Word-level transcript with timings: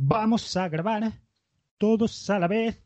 Vamos 0.00 0.56
a 0.56 0.68
grabar 0.68 1.12
todos 1.76 2.30
a 2.30 2.38
la 2.38 2.46
vez 2.46 2.80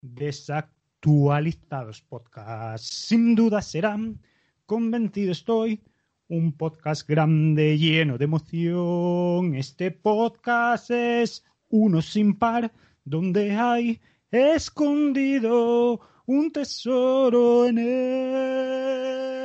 desactualizados 0.00 2.02
podcasts. 2.02 2.88
Sin 3.06 3.36
duda 3.36 3.62
serán, 3.62 4.20
convencido 4.66 5.30
estoy, 5.30 5.80
un 6.26 6.56
podcast 6.56 7.08
grande 7.08 7.78
lleno 7.78 8.18
de 8.18 8.24
emoción. 8.24 9.54
Este 9.54 9.92
podcast 9.92 10.90
es 10.90 11.44
uno 11.68 12.02
sin 12.02 12.36
par, 12.36 12.72
donde 13.04 13.52
hay 13.52 14.00
escondido 14.32 16.00
un 16.26 16.50
tesoro 16.50 17.66
en 17.66 17.78
él. 17.78 19.39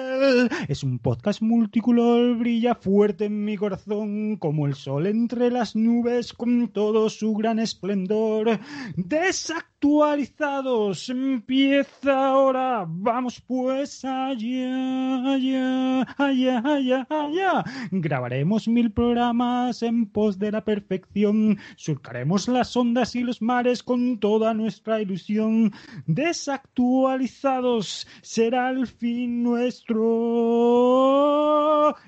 Es 0.68 0.84
un 0.84 1.00
podcast 1.00 1.42
multicolor, 1.42 2.38
brilla 2.38 2.76
fuerte 2.76 3.26
en 3.26 3.44
mi 3.44 3.58
corazón, 3.58 4.38
como 4.38 4.68
el 4.68 4.76
sol 4.76 5.08
entre 5.08 5.50
las 5.52 5.76
nubes 5.76 6.32
con 6.34 6.68
todo 6.70 7.10
su 7.10 7.34
gran 7.34 7.60
esplendor. 7.60 8.58
Desactualizados, 8.96 11.10
empieza 11.10 12.28
ahora, 12.28 12.86
vamos 12.88 13.42
pues 13.42 14.06
allá, 14.06 15.34
allá, 15.34 16.04
allá, 16.18 16.62
allá, 16.64 17.08
allá. 17.10 17.66
Grabaremos 17.92 18.68
mil 18.68 18.92
programas 18.92 19.82
en 19.84 20.06
pos 20.06 20.38
de 20.40 20.52
la 20.52 20.64
perfección, 20.64 21.58
surcaremos 21.76 22.48
las 22.48 22.78
ondas 22.78 23.16
y 23.16 23.22
los 23.22 23.42
mares 23.42 23.82
con 23.84 24.20
toda 24.20 24.54
nuestra 24.54 25.02
ilusión. 25.02 25.74
Desactualizados 26.06 28.08
será 28.22 28.70
el 28.70 28.86
fin 28.88 29.44
nuestro. 29.44 30.05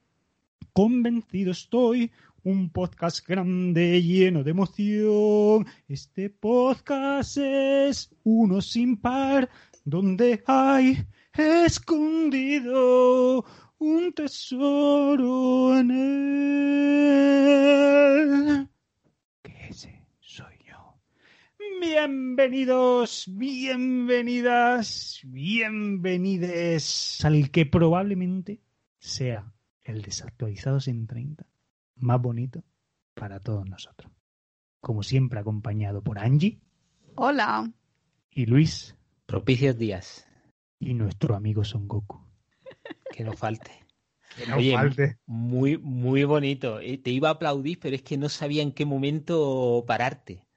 convencido 0.73 1.51
estoy, 1.51 2.11
un 2.43 2.69
podcast 2.71 3.27
grande 3.27 4.01
lleno 4.01 4.43
de 4.43 4.51
emoción. 4.51 5.65
Este 5.87 6.29
podcast 6.29 7.37
es 7.37 8.13
uno 8.23 8.61
sin 8.61 8.97
par, 8.97 9.49
donde 9.85 10.43
hay 10.47 11.05
escondido 11.65 12.65
un 13.77 14.13
tesoro 14.13 15.77
en 15.77 15.91
él. 15.91 17.47
Que 19.43 19.67
ese 19.69 20.07
soy 20.19 20.55
yo. 20.67 20.99
Bienvenidos, 21.79 23.25
bienvenidas, 23.29 25.21
bienvenides 25.25 27.23
al 27.23 27.51
que 27.51 27.67
probablemente 27.67 28.61
sea 28.97 29.53
el 29.83 30.01
desactualizados 30.01 30.87
en 30.87 31.05
30 31.05 31.50
más 32.01 32.21
bonito 32.21 32.63
para 33.13 33.39
todos 33.39 33.67
nosotros. 33.67 34.11
Como 34.79 35.03
siempre, 35.03 35.39
acompañado 35.39 36.01
por 36.01 36.19
Angie. 36.19 36.59
Hola. 37.15 37.71
Y 38.31 38.45
Luis. 38.45 38.95
Propicios 39.25 39.77
días. 39.77 40.27
Y 40.79 40.93
nuestro 40.93 41.35
amigo 41.35 41.63
Son 41.63 41.87
Goku. 41.87 42.19
Que 43.15 43.23
no 43.23 43.33
falte. 43.33 43.71
Que 44.35 44.47
no 44.47 44.77
falte. 44.77 45.17
Muy, 45.25 45.77
muy 45.77 46.23
bonito. 46.23 46.79
Te 46.79 47.11
iba 47.11 47.29
a 47.29 47.33
aplaudir, 47.33 47.79
pero 47.79 47.95
es 47.95 48.01
que 48.01 48.17
no 48.17 48.29
sabía 48.29 48.63
en 48.63 48.71
qué 48.71 48.85
momento 48.85 49.83
pararte. 49.85 50.47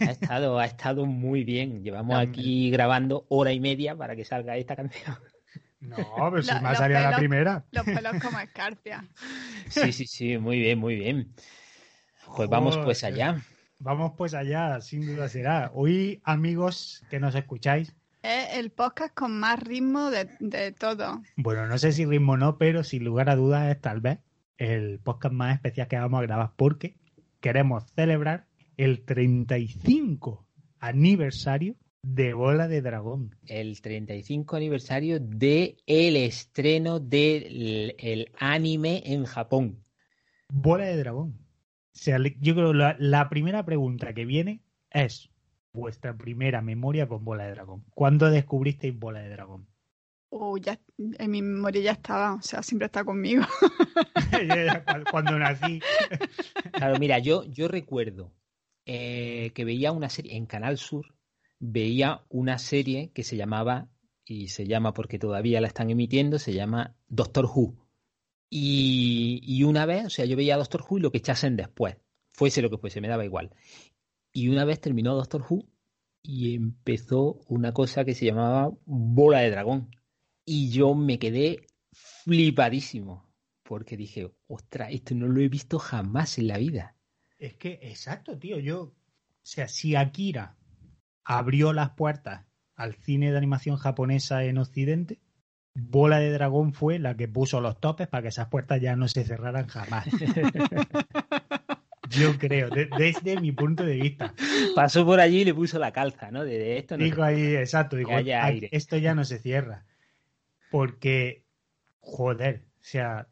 Ha 0.00 0.10
estado, 0.10 0.58
ha 0.58 0.64
estado 0.64 1.04
muy 1.06 1.44
bien. 1.44 1.82
Llevamos 1.82 2.16
aquí 2.18 2.70
grabando 2.70 3.26
hora 3.28 3.52
y 3.52 3.60
media 3.60 3.96
para 3.96 4.16
que 4.16 4.24
salga 4.24 4.56
esta 4.56 4.76
canción. 4.76 5.16
No, 5.80 5.96
pero 6.30 6.42
si 6.42 6.54
me 6.60 6.74
salía 6.74 7.10
la 7.10 7.16
primera. 7.16 7.64
Los 7.72 7.84
pelos 7.84 8.22
como 8.22 8.38
escarpia. 8.38 9.04
Sí, 9.68 9.92
sí, 9.92 10.06
sí, 10.06 10.36
muy 10.36 10.58
bien, 10.58 10.78
muy 10.78 10.96
bien. 10.96 11.32
Pues 12.36 12.48
vamos 12.48 12.76
pues 12.78 13.04
allá. 13.04 13.40
Vamos 13.78 14.12
pues 14.16 14.34
allá, 14.34 14.80
sin 14.80 15.06
duda 15.06 15.28
será. 15.28 15.70
Hoy, 15.74 16.20
amigos 16.24 17.04
que 17.08 17.20
nos 17.20 17.34
escucháis. 17.34 17.94
Es 18.22 18.56
el 18.58 18.70
podcast 18.70 19.14
con 19.14 19.38
más 19.38 19.60
ritmo 19.60 20.10
de, 20.10 20.28
de 20.40 20.72
todo. 20.72 21.22
Bueno, 21.36 21.66
no 21.66 21.78
sé 21.78 21.92
si 21.92 22.04
ritmo 22.04 22.36
no, 22.36 22.58
pero 22.58 22.84
sin 22.84 23.04
lugar 23.04 23.30
a 23.30 23.36
dudas 23.36 23.70
es 23.70 23.80
tal 23.80 24.00
vez 24.00 24.18
el 24.58 24.98
podcast 24.98 25.34
más 25.34 25.54
especial 25.54 25.88
que 25.88 25.98
vamos 25.98 26.18
a 26.18 26.22
grabar 26.22 26.52
porque 26.56 26.98
queremos 27.40 27.84
celebrar 27.92 28.46
el 28.76 29.04
35 29.04 30.46
aniversario 30.80 31.76
de 32.02 32.34
Bola 32.34 32.68
de 32.68 32.82
Dragón. 32.82 33.36
El 33.46 33.80
35 33.80 34.56
aniversario 34.56 35.20
de 35.20 35.76
el 35.86 36.16
estreno 36.16 37.00
del 37.00 37.94
el 37.98 38.30
anime 38.38 39.02
en 39.06 39.24
Japón. 39.24 39.84
Bola 40.48 40.86
de 40.86 40.96
Dragón. 40.96 41.38
O 41.94 41.98
sea, 42.02 42.18
yo 42.40 42.54
creo 42.54 42.72
que 42.72 42.96
la, 42.98 43.28
primera 43.28 43.64
pregunta 43.64 44.14
que 44.14 44.24
viene 44.24 44.62
es 44.90 45.30
vuestra 45.72 46.16
primera 46.16 46.62
memoria 46.62 47.06
con 47.06 47.24
Bola 47.24 47.44
de 47.44 47.52
Dragón. 47.52 47.84
¿Cuándo 47.94 48.30
descubristeis 48.30 48.98
Bola 48.98 49.20
de 49.20 49.30
Dragón? 49.30 49.66
Oh, 50.32 50.56
ya, 50.56 50.78
en 50.96 51.30
mi 51.30 51.42
memoria 51.42 51.82
ya 51.82 51.92
estaba, 51.92 52.34
o 52.34 52.42
sea, 52.42 52.62
siempre 52.62 52.86
está 52.86 53.04
conmigo. 53.04 53.42
Cuando 55.10 55.36
nací. 55.38 55.80
Claro, 56.72 56.98
mira, 57.00 57.18
yo, 57.18 57.44
yo 57.44 57.66
recuerdo 57.66 58.32
eh, 58.86 59.50
que 59.54 59.64
veía 59.64 59.90
una 59.90 60.08
serie 60.08 60.36
en 60.36 60.46
Canal 60.46 60.78
Sur 60.78 61.19
veía 61.60 62.24
una 62.30 62.58
serie 62.58 63.12
que 63.12 63.22
se 63.22 63.36
llamaba, 63.36 63.88
y 64.24 64.48
se 64.48 64.66
llama 64.66 64.92
porque 64.94 65.18
todavía 65.18 65.60
la 65.60 65.68
están 65.68 65.90
emitiendo, 65.90 66.38
se 66.38 66.52
llama 66.52 66.96
Doctor 67.08 67.44
Who. 67.46 67.76
Y, 68.52 69.62
una 69.62 69.86
vez, 69.86 70.06
o 70.06 70.10
sea, 70.10 70.24
yo 70.24 70.36
veía 70.36 70.56
Doctor 70.56 70.84
Who 70.88 70.98
y 70.98 71.00
lo 71.02 71.12
que 71.12 71.18
echasen 71.18 71.56
después, 71.56 71.96
fuese 72.30 72.62
lo 72.62 72.70
que 72.70 72.78
fuese, 72.78 73.00
me 73.00 73.08
daba 73.08 73.24
igual. 73.24 73.54
Y 74.32 74.48
una 74.48 74.64
vez 74.64 74.80
terminó 74.80 75.14
Doctor 75.14 75.44
Who 75.48 75.68
y 76.22 76.54
empezó 76.54 77.40
una 77.48 77.72
cosa 77.72 78.04
que 78.04 78.14
se 78.14 78.26
llamaba 78.26 78.72
Bola 78.86 79.40
de 79.40 79.50
Dragón. 79.50 79.94
Y 80.44 80.70
yo 80.70 80.94
me 80.94 81.18
quedé 81.18 81.66
flipadísimo, 81.92 83.30
porque 83.62 83.96
dije, 83.96 84.32
ostras, 84.48 84.88
esto 84.92 85.14
no 85.14 85.28
lo 85.28 85.40
he 85.40 85.48
visto 85.48 85.78
jamás 85.78 86.38
en 86.38 86.48
la 86.48 86.58
vida. 86.58 86.96
Es 87.38 87.56
que, 87.56 87.78
exacto, 87.82 88.38
tío, 88.38 88.58
yo, 88.58 88.82
o 88.82 88.94
sea, 89.42 89.68
si 89.68 89.94
Akira 89.94 90.56
abrió 91.24 91.72
las 91.72 91.90
puertas 91.90 92.46
al 92.76 92.94
cine 92.94 93.30
de 93.30 93.38
animación 93.38 93.76
japonesa 93.76 94.44
en 94.44 94.58
Occidente, 94.58 95.20
Bola 95.74 96.18
de 96.18 96.32
Dragón 96.32 96.72
fue 96.72 96.98
la 96.98 97.16
que 97.16 97.28
puso 97.28 97.60
los 97.60 97.80
topes 97.80 98.08
para 98.08 98.22
que 98.22 98.28
esas 98.28 98.48
puertas 98.48 98.80
ya 98.80 98.96
no 98.96 99.06
se 99.08 99.24
cerraran 99.24 99.66
jamás. 99.68 100.06
Yo 102.10 102.36
creo, 102.38 102.70
desde 102.70 103.40
mi 103.40 103.52
punto 103.52 103.84
de 103.84 103.94
vista. 103.94 104.34
Pasó 104.74 105.06
por 105.06 105.20
allí 105.20 105.42
y 105.42 105.44
le 105.44 105.54
puso 105.54 105.78
la 105.78 105.92
calza, 105.92 106.32
¿no? 106.32 106.44
De, 106.44 106.76
esto 106.76 106.96
dijo 106.96 107.22
ahí, 107.22 107.54
exacto, 107.54 107.96
dijo, 107.96 108.10
esto 108.72 108.96
ya 108.96 109.14
no 109.14 109.24
se 109.24 109.38
cierra. 109.38 109.84
Porque, 110.72 111.44
joder, 112.00 112.64
o 112.80 112.82
sea, 112.82 113.28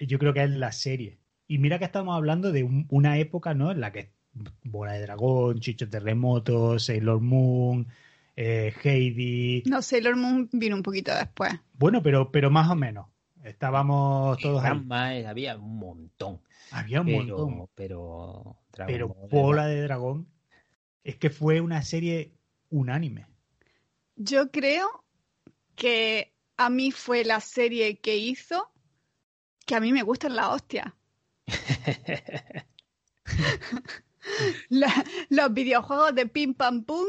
yo 0.00 0.18
creo 0.18 0.34
que 0.34 0.42
es 0.42 0.50
la 0.50 0.72
serie. 0.72 1.20
Y 1.46 1.58
mira 1.58 1.78
que 1.78 1.84
estamos 1.84 2.16
hablando 2.16 2.50
de 2.50 2.64
una 2.88 3.18
época, 3.18 3.54
¿no? 3.54 3.70
En 3.70 3.80
la 3.80 3.92
que 3.92 4.10
Bola 4.64 4.92
de 4.92 5.02
Dragón, 5.02 5.60
Chicho 5.60 5.88
Terremoto, 5.88 6.78
Sailor 6.78 7.20
Moon, 7.20 7.86
eh, 8.36 8.74
Heidi. 8.82 9.62
No, 9.66 9.82
Sailor 9.82 10.16
Moon 10.16 10.48
vino 10.52 10.76
un 10.76 10.82
poquito 10.82 11.14
después. 11.14 11.52
Bueno, 11.74 12.02
pero, 12.02 12.30
pero 12.30 12.50
más 12.50 12.70
o 12.70 12.74
menos. 12.74 13.06
Estábamos 13.44 14.38
todos 14.38 14.62
ahí. 14.64 15.24
había 15.24 15.56
un 15.56 15.78
montón. 15.78 16.40
Había 16.72 17.00
un 17.00 17.12
montón. 17.12 17.68
Pero, 17.74 18.56
pero 18.86 19.08
Bola 19.30 19.66
de 19.66 19.82
Dragón 19.82 20.26
es 21.04 21.16
que 21.16 21.30
fue 21.30 21.60
una 21.60 21.82
serie 21.82 22.32
unánime. 22.70 23.26
Yo 24.16 24.50
creo 24.50 25.04
que 25.76 26.34
a 26.56 26.70
mí 26.70 26.90
fue 26.90 27.24
la 27.24 27.40
serie 27.40 28.00
que 28.00 28.16
hizo 28.16 28.70
que 29.64 29.74
a 29.74 29.80
mí 29.80 29.92
me 29.92 30.02
gustan 30.02 30.36
las 30.36 30.46
hostias. 30.46 30.92
los 35.28 35.54
videojuegos 35.54 36.14
de 36.14 36.26
pim 36.26 36.54
pam 36.54 36.84
pum 36.84 37.06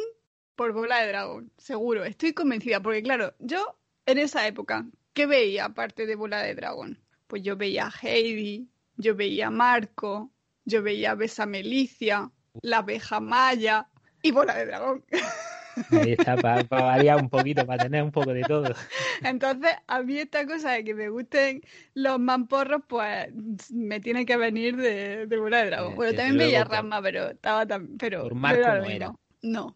por 0.55 0.73
bola 0.73 0.99
de 1.01 1.07
dragón, 1.09 1.51
seguro, 1.57 2.03
estoy 2.03 2.33
convencida, 2.33 2.81
porque 2.81 3.03
claro, 3.03 3.35
yo 3.39 3.77
en 4.05 4.17
esa 4.17 4.47
época, 4.47 4.87
¿qué 5.13 5.27
veía 5.27 5.65
aparte 5.65 6.05
de 6.05 6.15
bola 6.15 6.41
de 6.41 6.55
dragón? 6.55 6.99
Pues 7.27 7.43
yo 7.43 7.55
veía 7.55 7.87
a 7.87 7.93
Heidi, 8.01 8.67
yo 8.95 9.15
veía 9.15 9.47
a 9.47 9.51
Marco, 9.51 10.31
yo 10.65 10.81
veía 10.81 11.11
a 11.11 11.15
Besa 11.15 11.45
Melicia, 11.45 12.31
la 12.61 12.79
abeja 12.79 13.19
maya 13.19 13.87
y 14.23 14.31
bola 14.31 14.55
de 14.55 14.65
dragón. 14.65 15.05
Ahí 15.91 16.13
está, 16.17 16.35
para 16.37 16.63
variar 16.63 17.21
un 17.21 17.29
poquito, 17.29 17.65
para 17.65 17.83
tener 17.83 18.03
un 18.03 18.11
poco 18.11 18.33
de 18.33 18.43
todo. 18.43 18.73
Entonces, 19.23 19.71
a 19.87 20.01
mí 20.01 20.17
esta 20.17 20.45
cosa 20.45 20.71
de 20.71 20.83
que 20.83 20.93
me 20.93 21.09
gusten 21.09 21.61
los 21.93 22.19
mamporros, 22.19 22.81
pues 22.87 23.31
me 23.71 23.99
tiene 23.99 24.25
que 24.25 24.37
venir 24.37 24.77
de, 24.77 25.27
de 25.27 25.37
bola 25.37 25.59
de 25.59 25.67
dragón. 25.67 25.95
Bueno, 25.95 26.15
también 26.15 26.37
veía 26.37 26.63
Rama, 26.63 27.01
pero 27.01 27.31
estaba 27.31 27.65
tan. 27.65 27.97
Pero, 27.97 28.23
por 28.23 28.35
Marco 28.35 28.67
no 28.67 28.85
era. 28.85 29.13
No. 29.41 29.75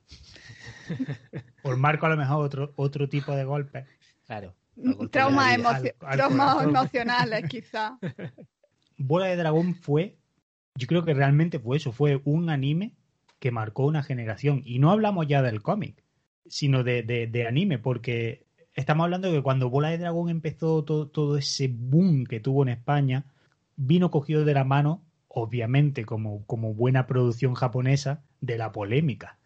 Por 1.62 1.78
Marco, 1.78 2.06
a 2.08 2.10
lo 2.10 2.18
mejor 2.18 2.44
otro, 2.44 2.74
otro 2.76 3.08
tipo 3.08 3.34
de 3.34 3.46
golpe. 3.46 3.86
Claro. 4.26 4.56
Traumas, 5.12 5.60
emocionales, 6.64 7.48
quizá. 7.48 7.98
Bola 8.98 9.28
de 9.28 9.36
Dragón 9.36 9.76
fue, 9.76 10.18
yo 10.76 10.88
creo 10.88 11.04
que 11.04 11.14
realmente 11.14 11.60
fue 11.60 11.78
eso, 11.78 11.92
fue 11.92 12.22
un 12.24 12.50
anime 12.50 12.94
que 13.42 13.52
marcó 13.52 13.88
una 13.88 14.04
generación. 14.04 14.62
Y 14.64 14.78
no 14.78 14.92
hablamos 14.92 15.26
ya 15.28 15.42
del 15.42 15.64
cómic, 15.64 16.04
sino 16.48 16.84
de, 16.84 17.02
de, 17.02 17.48
anime, 17.48 17.80
porque 17.80 18.46
estamos 18.76 19.04
hablando 19.04 19.30
de 19.30 19.38
que 19.38 19.42
cuando 19.42 19.72
Bola 19.72 19.90
de 19.90 19.98
Dragón 19.98 20.30
empezó 20.30 20.84
todo, 20.84 21.08
todo 21.08 21.38
ese 21.38 21.68
boom 21.68 22.26
que 22.26 22.40
tuvo 22.40 22.62
en 22.62 22.70
España, 22.70 23.26
vino 23.76 24.12
cogido 24.12 24.46
de 24.46 24.54
la 24.54 24.64
mano, 24.64 25.04
obviamente, 25.28 26.06
como, 26.06 26.46
como 26.46 26.76
buena 26.76 27.08
producción 27.08 27.56
japonesa, 27.56 28.24
de 28.42 28.60
la 28.60 28.72
polémica. 28.72 29.40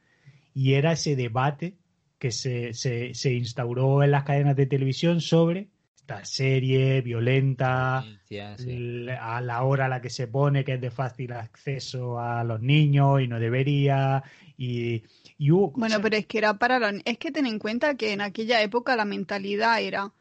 Y 0.54 0.74
era 0.74 0.92
ese 0.92 1.16
debate 1.16 1.78
que 2.20 2.32
se, 2.32 2.74
se, 2.74 3.14
se 3.14 3.34
instauró 3.34 4.04
en 4.04 4.12
las 4.12 4.26
cadenas 4.26 4.58
de 4.58 4.66
televisión 4.66 5.22
sobre 5.22 5.70
esta 6.06 6.24
serie 6.24 7.02
violenta, 7.02 7.98
a 7.98 9.42
la 9.42 9.64
hora 9.64 9.86
a 9.86 9.90
la 9.90 10.02
que 10.02 10.12
se 10.12 10.28
pone, 10.28 10.64
que 10.64 10.76
es 10.76 10.82
de 10.82 10.92
fácil 10.92 11.32
acceso 11.34 12.20
a 12.20 12.44
los 12.44 12.62
niños 12.62 13.22
y 13.22 13.28
no 13.28 13.40
debería. 13.40 14.24
Y, 14.56 15.04
bueno, 15.40 15.98
pero 16.04 16.16
es 16.16 16.28
que 16.28 16.38
era 16.38 16.60
para 16.60 16.78
los. 16.78 17.02
Es 17.06 17.18
que 17.18 17.32
ten 17.32 17.48
en 17.48 17.58
cuenta 17.58 17.96
que 17.96 18.14
en 18.14 18.22
aquella 18.22 18.62
época 18.62 18.96
la 18.96 19.06
mentalidad 19.06 19.82
era: 19.82 20.14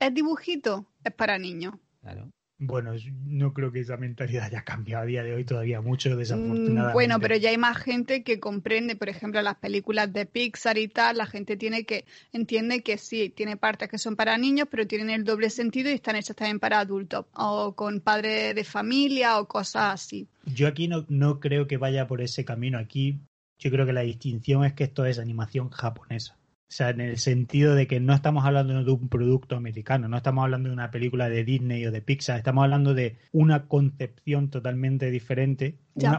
es 0.00 0.12
dibujito, 0.12 0.86
es 1.04 1.12
para 1.14 1.38
niños. 1.38 1.74
Claro. 2.00 2.30
Bueno, 2.60 2.92
no 3.24 3.54
creo 3.54 3.70
que 3.70 3.78
esa 3.78 3.96
mentalidad 3.96 4.46
haya 4.46 4.64
cambiado 4.64 5.04
a 5.04 5.06
día 5.06 5.22
de 5.22 5.32
hoy 5.32 5.44
todavía 5.44 5.80
mucho, 5.80 6.10
mm, 6.10 6.18
desafortunadamente. 6.18 6.92
Bueno, 6.92 7.20
pero 7.20 7.36
ya 7.36 7.50
hay 7.50 7.58
más 7.58 7.76
gente 7.76 8.24
que 8.24 8.40
comprende, 8.40 8.96
por 8.96 9.08
ejemplo, 9.08 9.40
las 9.42 9.54
películas 9.56 10.12
de 10.12 10.26
Pixar 10.26 10.76
y 10.76 10.88
tal, 10.88 11.18
la 11.18 11.26
gente 11.26 11.56
tiene 11.56 11.84
que 11.84 12.04
entiende 12.32 12.82
que 12.82 12.98
sí, 12.98 13.30
tiene 13.30 13.56
partes 13.56 13.88
que 13.88 13.98
son 13.98 14.16
para 14.16 14.36
niños, 14.38 14.66
pero 14.68 14.88
tienen 14.88 15.10
el 15.10 15.22
doble 15.22 15.50
sentido 15.50 15.88
y 15.88 15.94
están 15.94 16.16
hechas 16.16 16.34
también 16.34 16.58
para 16.58 16.80
adultos, 16.80 17.26
o 17.32 17.74
con 17.76 18.00
padres 18.00 18.56
de 18.56 18.64
familia 18.64 19.38
o 19.38 19.46
cosas 19.46 19.94
así. 19.94 20.26
Yo 20.44 20.66
aquí 20.66 20.88
no, 20.88 21.04
no 21.08 21.38
creo 21.38 21.68
que 21.68 21.76
vaya 21.76 22.08
por 22.08 22.20
ese 22.20 22.44
camino. 22.44 22.78
Aquí 22.78 23.20
yo 23.60 23.70
creo 23.70 23.86
que 23.86 23.92
la 23.92 24.00
distinción 24.00 24.64
es 24.64 24.72
que 24.72 24.84
esto 24.84 25.06
es 25.06 25.20
animación 25.20 25.70
japonesa. 25.70 26.37
O 26.68 26.70
sea, 26.70 26.90
en 26.90 27.00
el 27.00 27.16
sentido 27.16 27.74
de 27.74 27.86
que 27.86 27.98
no 27.98 28.12
estamos 28.12 28.44
hablando 28.44 28.84
de 28.84 28.90
un 28.90 29.08
producto 29.08 29.56
americano, 29.56 30.06
no 30.06 30.18
estamos 30.18 30.44
hablando 30.44 30.68
de 30.68 30.74
una 30.74 30.90
película 30.90 31.30
de 31.30 31.42
Disney 31.42 31.86
o 31.86 31.90
de 31.90 32.02
Pixar, 32.02 32.36
estamos 32.36 32.62
hablando 32.62 32.92
de 32.92 33.16
una 33.32 33.66
concepción 33.68 34.50
totalmente 34.50 35.10
diferente, 35.10 35.78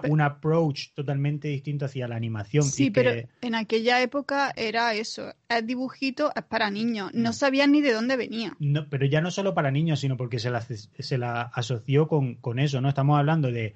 un 0.10 0.22
approach 0.22 0.94
totalmente 0.96 1.50
distinto 1.50 1.86
hacia 1.86 2.08
la 2.08 2.16
animación. 2.16 2.64
Sí, 2.64 2.90
pero 2.90 3.12
en 3.42 3.54
aquella 3.54 4.02
época 4.02 4.52
era 4.56 4.96
eso, 4.96 5.36
el 5.50 5.68
dibujito 5.68 6.32
es 6.36 6.44
para 6.44 6.72
niños, 6.72 7.12
no 7.14 7.30
mm. 7.30 7.34
sabían 7.34 7.72
ni 7.72 7.82
de 7.82 7.94
dónde 7.94 8.18
venía. 8.18 8.58
No, 8.58 8.90
pero 8.90 9.06
ya 9.06 9.22
no 9.22 9.30
solo 9.30 9.54
para 9.54 9.70
niños, 9.70 10.00
sino 10.00 10.18
porque 10.18 10.40
se 10.40 10.50
la, 10.50 10.62
se 10.62 11.18
la 11.20 11.44
asoció 11.44 12.08
con, 12.08 12.34
con 12.36 12.58
eso, 12.58 12.82
¿no? 12.82 12.90
Estamos 12.90 13.20
hablando 13.20 13.52
de, 13.52 13.76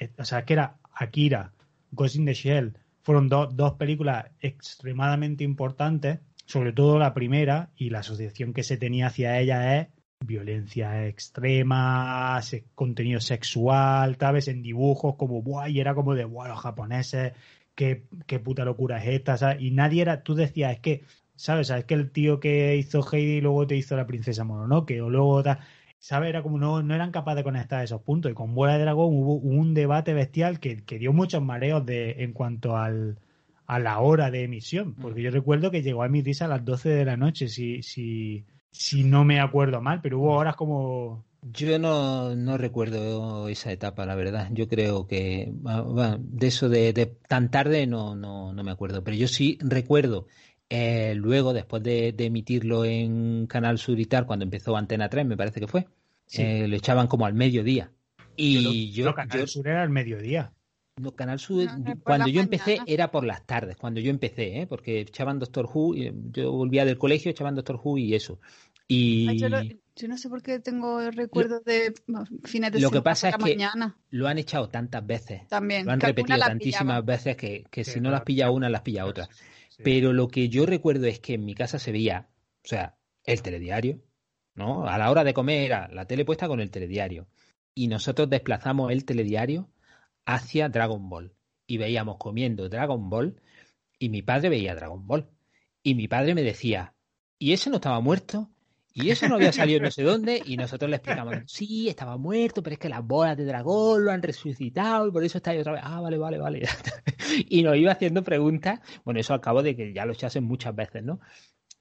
eh, 0.00 0.10
o 0.18 0.24
sea, 0.24 0.44
que 0.44 0.54
era 0.54 0.74
Akira, 0.92 1.52
Ghost 1.92 2.16
in 2.16 2.24
the 2.24 2.34
Shell, 2.34 2.74
fueron 3.10 3.28
dos 3.28 3.72
películas 3.72 4.26
extremadamente 4.40 5.42
importantes, 5.42 6.20
sobre 6.46 6.72
todo 6.72 6.96
la 6.96 7.12
primera, 7.12 7.70
y 7.74 7.90
la 7.90 7.98
asociación 8.00 8.52
que 8.52 8.62
se 8.62 8.76
tenía 8.76 9.08
hacia 9.08 9.40
ella 9.40 9.80
es 9.80 9.88
violencia 10.24 11.08
extrema, 11.08 12.40
contenido 12.76 13.18
sexual, 13.18 14.16
¿sabes? 14.20 14.46
En 14.46 14.62
dibujos, 14.62 15.16
como, 15.16 15.42
¡buah! 15.42 15.68
Y 15.68 15.80
era 15.80 15.92
como 15.96 16.14
de, 16.14 16.24
¡buah! 16.24 16.50
Los 16.50 16.60
japoneses, 16.60 17.32
qué, 17.74 18.04
qué 18.28 18.38
puta 18.38 18.64
locura 18.64 19.02
es 19.02 19.08
esta, 19.08 19.36
¿sabes? 19.36 19.60
Y 19.60 19.72
nadie 19.72 20.02
era, 20.02 20.22
tú 20.22 20.36
decías, 20.36 20.74
es 20.74 20.78
que, 20.78 21.02
¿sabes? 21.34 21.66
¿Sabes 21.66 21.86
que 21.86 21.94
el 21.94 22.12
tío 22.12 22.38
que 22.38 22.76
hizo 22.76 23.02
Heidi 23.10 23.40
luego 23.40 23.66
te 23.66 23.74
hizo 23.74 23.96
la 23.96 24.06
princesa 24.06 24.44
Mononoke, 24.44 25.00
o 25.00 25.10
luego 25.10 25.42
tal 25.42 25.58
¿sabes? 26.00 26.30
Era 26.30 26.42
como 26.42 26.58
no, 26.58 26.82
no 26.82 26.94
eran 26.94 27.12
capaces 27.12 27.36
de 27.36 27.44
conectar 27.44 27.84
esos 27.84 28.02
puntos. 28.02 28.32
Y 28.32 28.34
con 28.34 28.54
Bola 28.54 28.74
de 28.76 28.80
Dragón 28.80 29.10
hubo 29.12 29.34
un 29.34 29.74
debate 29.74 30.14
bestial 30.14 30.58
que, 30.58 30.82
que 30.84 30.98
dio 30.98 31.12
muchos 31.12 31.42
mareos 31.42 31.86
de, 31.86 32.24
en 32.24 32.32
cuanto 32.32 32.76
al, 32.76 33.18
a 33.66 33.78
la 33.78 34.00
hora 34.00 34.30
de 34.30 34.42
emisión. 34.44 34.94
Porque 34.94 35.22
yo 35.22 35.30
recuerdo 35.30 35.70
que 35.70 35.82
llegó 35.82 36.02
a 36.02 36.06
emitirse 36.06 36.42
a 36.42 36.48
las 36.48 36.64
12 36.64 36.88
de 36.88 37.04
la 37.04 37.16
noche, 37.16 37.48
si, 37.48 37.82
si, 37.82 38.44
si 38.70 39.04
no 39.04 39.24
me 39.24 39.40
acuerdo 39.40 39.80
mal, 39.80 40.00
pero 40.02 40.18
hubo 40.18 40.34
horas 40.34 40.56
como... 40.56 41.24
Yo 41.42 41.78
no, 41.78 42.34
no 42.34 42.58
recuerdo 42.58 43.48
esa 43.48 43.72
etapa, 43.72 44.04
la 44.04 44.14
verdad. 44.14 44.48
Yo 44.52 44.68
creo 44.68 45.06
que 45.06 45.50
bueno, 45.52 46.18
de 46.18 46.46
eso 46.46 46.68
de, 46.68 46.92
de, 46.92 47.06
tan 47.06 47.50
tarde 47.50 47.86
no, 47.86 48.14
no, 48.14 48.52
no 48.52 48.62
me 48.62 48.70
acuerdo. 48.70 49.02
Pero 49.04 49.16
yo 49.16 49.26
sí 49.26 49.56
recuerdo 49.60 50.26
eh, 50.72 51.14
luego, 51.16 51.52
después 51.52 51.82
de, 51.82 52.14
emitirlo 52.16 52.84
en 52.84 53.48
Canal 53.48 53.78
Sur 53.78 53.98
y 53.98 54.06
tal, 54.06 54.24
cuando 54.24 54.44
empezó 54.44 54.76
Antena 54.76 55.08
3, 55.08 55.26
me 55.26 55.36
parece 55.36 55.58
que 55.58 55.66
fue, 55.66 55.88
eh, 56.34 56.68
lo 56.68 56.76
echaban 56.76 57.08
como 57.08 57.26
al 57.26 57.34
mediodía. 57.34 57.90
Y 58.36 58.92
yo, 58.92 59.12
Canal 59.12 59.48
Sur 59.48 59.66
era 59.66 59.82
al 59.82 59.90
mediodía. 59.90 60.52
No, 60.96 61.12
Canal 61.12 61.40
Sur, 61.40 61.66
cuando 62.04 62.28
yo 62.28 62.40
empecé 62.40 62.78
era 62.86 63.10
por 63.10 63.24
las 63.24 63.44
tardes, 63.46 63.76
cuando 63.76 64.00
yo 64.00 64.10
empecé, 64.10 64.60
¿eh? 64.60 64.66
porque 64.68 65.00
echaban 65.00 65.40
Doctor 65.40 65.68
Who, 65.72 65.96
yo 66.30 66.52
volvía 66.52 66.84
del 66.84 66.98
colegio, 66.98 67.32
echaban 67.32 67.56
Doctor 67.56 67.80
Who 67.82 67.98
y 67.98 68.14
eso. 68.14 68.38
Y... 68.86 69.38
yo, 69.38 69.48
no 70.08 70.18
sé 70.18 70.28
por 70.28 70.42
qué 70.42 70.60
tengo 70.60 71.10
recuerdos 71.10 71.64
de 71.64 71.94
fines 72.44 72.72
de 72.72 72.80
Lo 72.80 72.90
que 72.90 73.02
pasa 73.02 73.30
es 73.30 73.36
que 73.36 73.56
lo 74.10 74.28
han 74.28 74.38
echado 74.38 74.68
tantas 74.68 75.04
veces, 75.04 75.48
También, 75.48 75.84
lo 75.84 75.92
han 75.92 76.00
repetido 76.00 76.38
tantísimas 76.38 77.04
veces 77.04 77.36
que, 77.36 77.64
que 77.70 77.82
si 77.82 78.00
no 78.00 78.10
las 78.10 78.22
pilla 78.22 78.52
una, 78.52 78.68
las 78.68 78.82
pilla 78.82 79.06
otra. 79.06 79.28
Pero 79.82 80.12
lo 80.12 80.28
que 80.28 80.48
yo 80.48 80.66
recuerdo 80.66 81.06
es 81.06 81.20
que 81.20 81.34
en 81.34 81.44
mi 81.44 81.54
casa 81.54 81.78
se 81.78 81.92
veía, 81.92 82.28
o 82.64 82.68
sea, 82.68 82.98
el 83.24 83.42
telediario, 83.42 84.02
¿no? 84.54 84.86
A 84.86 84.98
la 84.98 85.10
hora 85.10 85.24
de 85.24 85.34
comer 85.34 85.64
era 85.64 85.88
la 85.88 86.06
tele 86.06 86.24
puesta 86.24 86.48
con 86.48 86.60
el 86.60 86.70
telediario. 86.70 87.28
Y 87.74 87.88
nosotros 87.88 88.28
desplazamos 88.28 88.92
el 88.92 89.04
telediario 89.04 89.70
hacia 90.24 90.68
Dragon 90.68 91.08
Ball. 91.08 91.34
Y 91.66 91.78
veíamos 91.78 92.16
comiendo 92.18 92.68
Dragon 92.68 93.08
Ball 93.08 93.40
y 93.98 94.08
mi 94.08 94.22
padre 94.22 94.48
veía 94.48 94.74
Dragon 94.74 95.06
Ball. 95.06 95.28
Y 95.82 95.94
mi 95.94 96.08
padre 96.08 96.34
me 96.34 96.42
decía, 96.42 96.94
¿y 97.38 97.52
ese 97.52 97.70
no 97.70 97.76
estaba 97.76 98.00
muerto? 98.00 98.50
Y 99.02 99.10
eso 99.10 99.28
no 99.28 99.36
había 99.36 99.52
salido 99.52 99.80
no 99.80 99.90
sé 99.90 100.02
dónde, 100.02 100.42
y 100.44 100.56
nosotros 100.56 100.90
le 100.90 100.96
explicamos, 100.96 101.34
sí, 101.46 101.88
estaba 101.88 102.16
muerto, 102.16 102.62
pero 102.62 102.74
es 102.74 102.78
que 102.80 102.88
las 102.88 103.04
bolas 103.04 103.36
de 103.36 103.44
dragón 103.44 104.04
lo 104.04 104.10
han 104.10 104.22
resucitado 104.22 105.08
y 105.08 105.10
por 105.10 105.24
eso 105.24 105.38
está 105.38 105.52
ahí 105.52 105.58
otra 105.58 105.72
vez. 105.72 105.82
Ah, 105.84 106.00
vale, 106.00 106.18
vale, 106.18 106.38
vale. 106.38 106.62
y 107.48 107.62
nos 107.62 107.76
iba 107.76 107.92
haciendo 107.92 108.22
preguntas, 108.24 108.80
bueno, 109.04 109.20
eso 109.20 109.34
al 109.34 109.40
cabo 109.40 109.62
de 109.62 109.76
que 109.76 109.92
ya 109.92 110.06
lo 110.06 110.12
echasen 110.12 110.44
muchas 110.44 110.74
veces, 110.74 111.02
¿no? 111.02 111.20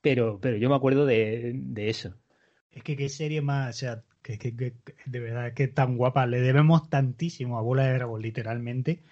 Pero, 0.01 0.39
pero 0.39 0.57
yo 0.57 0.69
me 0.69 0.75
acuerdo 0.75 1.05
de, 1.05 1.53
de 1.55 1.89
eso. 1.89 2.15
Es 2.71 2.83
que 2.83 2.95
qué 2.95 3.09
serie 3.09 3.41
más, 3.41 3.75
o 3.75 3.79
sea, 3.79 4.03
que, 4.21 4.37
que, 4.37 4.55
que, 4.55 4.75
de 5.05 5.19
verdad 5.19 5.53
que 5.53 5.67
tan 5.67 5.97
guapa, 5.97 6.25
le 6.27 6.41
debemos 6.41 6.89
tantísimo 6.89 7.57
a 7.57 7.61
Bola 7.61 7.85
de 7.87 7.93
Dragón, 7.95 8.21
literalmente. 8.21 9.03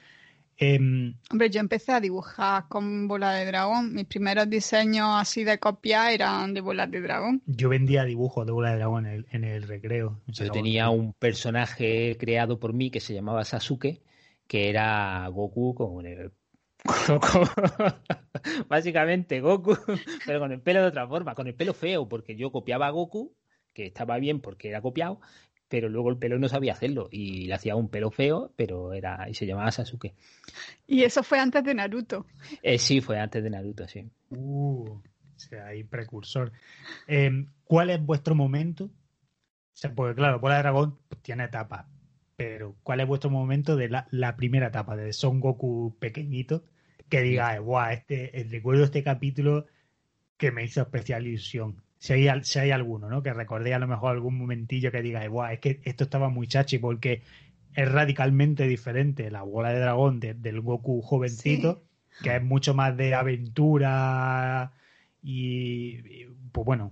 Em, 0.59 1.13
Hombre, 1.29 1.51
yo 1.51 1.59
empecé 1.59 1.91
a 1.91 1.99
dibujar 1.99 2.67
con 2.67 3.07
bola 3.07 3.33
de 3.33 3.45
dragón. 3.45 3.93
Mis 3.93 4.05
primeros 4.05 4.49
diseños 4.49 5.07
así 5.13 5.43
de 5.43 5.59
copia 5.59 6.11
eran 6.11 6.53
de 6.53 6.61
bolas 6.61 6.89
de 6.89 7.01
dragón. 7.01 7.43
Yo 7.45 7.69
vendía 7.69 8.03
dibujos 8.03 8.45
de 8.45 8.51
bola 8.51 8.71
de 8.71 8.77
dragón 8.77 9.05
en 9.05 9.43
el, 9.43 9.63
recreo. 9.63 10.19
Yo 10.27 10.51
tenía 10.51 10.89
un 10.89 11.13
personaje 11.13 12.17
creado 12.19 12.59
por 12.59 12.73
mí 12.73 12.89
que 12.89 12.99
se 12.99 13.13
llamaba 13.13 13.45
Sasuke, 13.45 14.01
que 14.47 14.69
era 14.69 15.27
Goku 15.27 15.75
con 15.75 16.05
el 16.07 16.31
básicamente 18.67 19.41
Goku, 19.41 19.77
pero 20.25 20.39
con 20.39 20.51
el 20.51 20.61
pelo 20.61 20.81
de 20.81 20.87
otra 20.87 21.07
forma, 21.07 21.35
con 21.35 21.47
el 21.47 21.55
pelo 21.55 21.73
feo, 21.73 22.07
porque 22.07 22.35
yo 22.35 22.51
copiaba 22.51 22.87
a 22.87 22.91
Goku, 22.91 23.35
que 23.73 23.85
estaba 23.85 24.17
bien 24.17 24.41
porque 24.41 24.69
era 24.69 24.81
copiado, 24.81 25.19
pero 25.69 25.89
luego 25.89 26.09
el 26.09 26.17
pelo 26.17 26.39
no 26.39 26.47
sabía 26.47 26.73
hacerlo 26.73 27.09
y 27.11 27.47
le 27.47 27.53
hacía 27.53 27.75
un 27.75 27.89
pelo 27.89 28.11
feo, 28.11 28.53
pero 28.55 28.93
era 28.93 29.27
y 29.29 29.33
se 29.33 29.45
llamaba 29.45 29.71
Sasuke. 29.71 30.13
¿Y 30.87 31.03
eso 31.03 31.23
fue 31.23 31.39
antes 31.39 31.63
de 31.63 31.73
Naruto? 31.73 32.25
Eh, 32.61 32.77
sí, 32.77 33.01
fue 33.01 33.19
antes 33.19 33.43
de 33.43 33.49
Naruto, 33.49 33.87
sí. 33.87 34.09
Uh, 34.29 34.89
O 34.89 35.39
sea, 35.39 35.67
hay 35.67 35.83
precursor. 35.83 36.51
Em, 37.07 37.47
¿Cuál 37.63 37.89
es 37.89 38.03
vuestro 38.03 38.33
momento? 38.33 38.85
O 38.85 38.91
sea, 39.79 39.93
porque 39.93 40.15
claro, 40.15 40.39
Bola 40.39 40.55
de 40.55 40.61
Dragón 40.61 40.97
pues, 41.07 41.21
tiene 41.21 41.43
etapas, 41.43 41.85
pero 42.35 42.75
¿cuál 42.83 43.01
es 43.01 43.07
vuestro 43.07 43.29
momento 43.29 43.75
de 43.75 43.89
la, 43.89 44.35
primera 44.37 44.67
etapa, 44.67 44.95
de 44.95 45.13
Son 45.13 45.39
Goku 45.39 45.95
pequeñito? 45.99 46.63
Que 47.09 47.21
diga, 47.21 47.57
guau, 47.59 47.91
este, 47.91 48.47
recuerdo 48.49 48.83
este 48.85 49.03
capítulo 49.03 49.65
que 50.37 50.51
me 50.51 50.63
hizo 50.63 50.81
especial 50.81 51.27
ilusión. 51.27 51.83
Si 51.99 52.13
hay, 52.13 52.43
si 52.43 52.59
hay 52.59 52.71
alguno, 52.71 53.09
¿no? 53.09 53.23
Que 53.23 53.33
recordé 53.33 53.73
a 53.73 53.79
lo 53.79 53.87
mejor 53.87 54.11
algún 54.11 54.37
momentillo 54.37 54.91
que 54.91 55.01
diga, 55.01 55.25
guau, 55.27 55.51
es 55.51 55.59
que 55.59 55.81
esto 55.83 56.03
estaba 56.03 56.29
muy 56.29 56.47
chachi 56.47 56.77
porque 56.77 57.23
es 57.73 57.91
radicalmente 57.91 58.67
diferente 58.67 59.29
la 59.29 59.43
bola 59.43 59.71
de 59.71 59.79
dragón 59.79 60.19
del 60.19 60.61
Goku 60.61 61.01
jovencito, 61.01 61.83
que 62.23 62.35
es 62.35 62.43
mucho 62.43 62.73
más 62.73 62.97
de 62.97 63.13
aventura 63.13 64.71
y, 65.21 66.25
pues 66.51 66.65
bueno, 66.65 66.91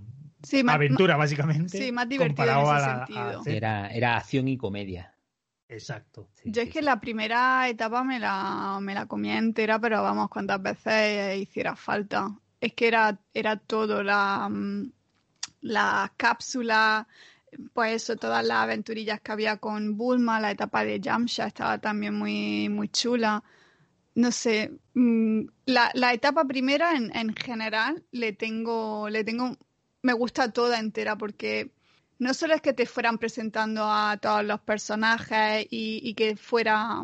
aventura 0.68 1.18
básicamente. 1.18 1.78
Sí, 1.78 1.92
más 1.92 2.08
divertido 2.08 2.46
en 2.46 2.76
ese 2.76 2.86
sentido. 2.86 3.42
era, 3.46 3.88
era 3.90 4.18
acción 4.18 4.48
y 4.48 4.58
comedia. 4.58 5.16
Exacto. 5.68 6.30
Yo 6.44 6.62
es 6.62 6.70
que 6.70 6.82
la 6.82 7.00
primera 7.00 7.68
etapa 7.68 8.04
me 8.04 8.20
la, 8.20 8.78
me 8.82 8.94
la 8.94 9.08
comía 9.08 9.38
entera, 9.38 9.80
pero 9.80 10.04
vamos, 10.04 10.30
cuántas 10.30 10.62
veces 10.62 11.40
hiciera 11.40 11.76
falta. 11.76 12.30
Es 12.66 12.74
que 12.74 12.88
era, 12.88 13.20
era 13.34 13.58
todo, 13.58 14.02
la, 14.04 14.50
mm, 14.50 14.92
la 15.62 16.12
cápsula, 16.18 17.08
pues 17.74 18.04
eso, 18.04 18.16
todas 18.18 18.44
las 18.46 18.58
aventurillas 18.64 19.22
que 19.22 19.32
había 19.32 19.58
con 19.58 19.98
Bulma, 19.98 20.40
la 20.40 20.52
etapa 20.52 20.84
de 20.84 21.00
Yamcha 21.00 21.48
estaba 21.48 21.78
también 21.80 22.16
muy, 22.16 22.70
muy 22.70 22.90
chula. 22.90 23.44
No 24.16 24.32
sé, 24.32 24.72
mm, 24.96 25.42
la, 25.68 25.92
la 25.94 26.14
etapa 26.14 26.46
primera 26.46 26.96
en, 26.96 27.16
en, 27.16 27.36
general 27.36 28.04
le 28.12 28.34
tengo, 28.34 29.10
le 29.10 29.24
tengo, 29.24 29.58
me 30.02 30.14
gusta 30.14 30.52
toda 30.52 30.80
entera 30.80 31.18
porque 31.18 31.72
no 32.20 32.34
solo 32.34 32.56
es 32.56 32.62
que 32.62 32.74
te 32.74 32.88
fueran 32.88 33.20
presentando 33.20 33.84
a 33.86 34.18
todos 34.18 34.44
los 34.46 34.62
personajes 34.62 35.68
y, 35.70 36.02
y 36.04 36.16
que 36.16 36.36
fuera 36.36 37.04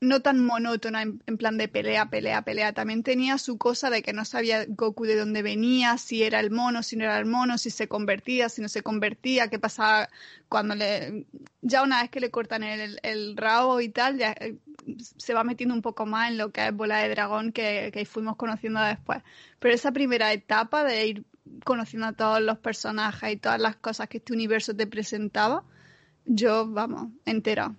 no 0.00 0.20
tan 0.20 0.44
monótona 0.44 1.02
en, 1.02 1.38
plan 1.38 1.58
de 1.58 1.68
pelea, 1.68 2.06
pelea, 2.08 2.42
pelea. 2.42 2.72
También 2.72 3.02
tenía 3.02 3.36
su 3.38 3.58
cosa 3.58 3.90
de 3.90 4.02
que 4.02 4.12
no 4.12 4.24
sabía 4.24 4.64
Goku 4.68 5.04
de 5.04 5.16
dónde 5.16 5.42
venía, 5.42 5.98
si 5.98 6.22
era 6.22 6.38
el 6.40 6.50
mono, 6.50 6.82
si 6.82 6.96
no 6.96 7.04
era 7.04 7.18
el 7.18 7.26
mono, 7.26 7.58
si 7.58 7.70
se 7.70 7.88
convertía, 7.88 8.48
si 8.48 8.62
no 8.62 8.68
se 8.68 8.82
convertía, 8.82 9.48
qué 9.48 9.58
pasaba 9.58 10.08
cuando 10.48 10.74
le... 10.74 11.26
Ya 11.62 11.82
una 11.82 12.02
vez 12.02 12.10
que 12.10 12.20
le 12.20 12.30
cortan 12.30 12.62
el, 12.62 13.00
el 13.02 13.36
rabo 13.36 13.80
y 13.80 13.88
tal, 13.88 14.18
ya 14.18 14.32
eh, 14.38 14.56
se 15.16 15.34
va 15.34 15.42
metiendo 15.42 15.74
un 15.74 15.82
poco 15.82 16.06
más 16.06 16.30
en 16.30 16.38
lo 16.38 16.52
que 16.52 16.66
es 16.66 16.74
Bola 16.74 16.98
de 16.98 17.08
Dragón 17.08 17.52
que, 17.52 17.90
que 17.92 18.04
fuimos 18.04 18.36
conociendo 18.36 18.80
después. 18.80 19.22
Pero 19.58 19.74
esa 19.74 19.92
primera 19.92 20.32
etapa 20.32 20.84
de 20.84 21.06
ir 21.06 21.24
conociendo 21.64 22.06
a 22.06 22.12
todos 22.12 22.40
los 22.40 22.58
personajes 22.58 23.32
y 23.32 23.36
todas 23.36 23.60
las 23.60 23.76
cosas 23.76 24.08
que 24.08 24.18
este 24.18 24.32
universo 24.32 24.76
te 24.76 24.86
presentaba, 24.86 25.64
yo, 26.24 26.68
vamos, 26.68 27.08
entera. 27.24 27.74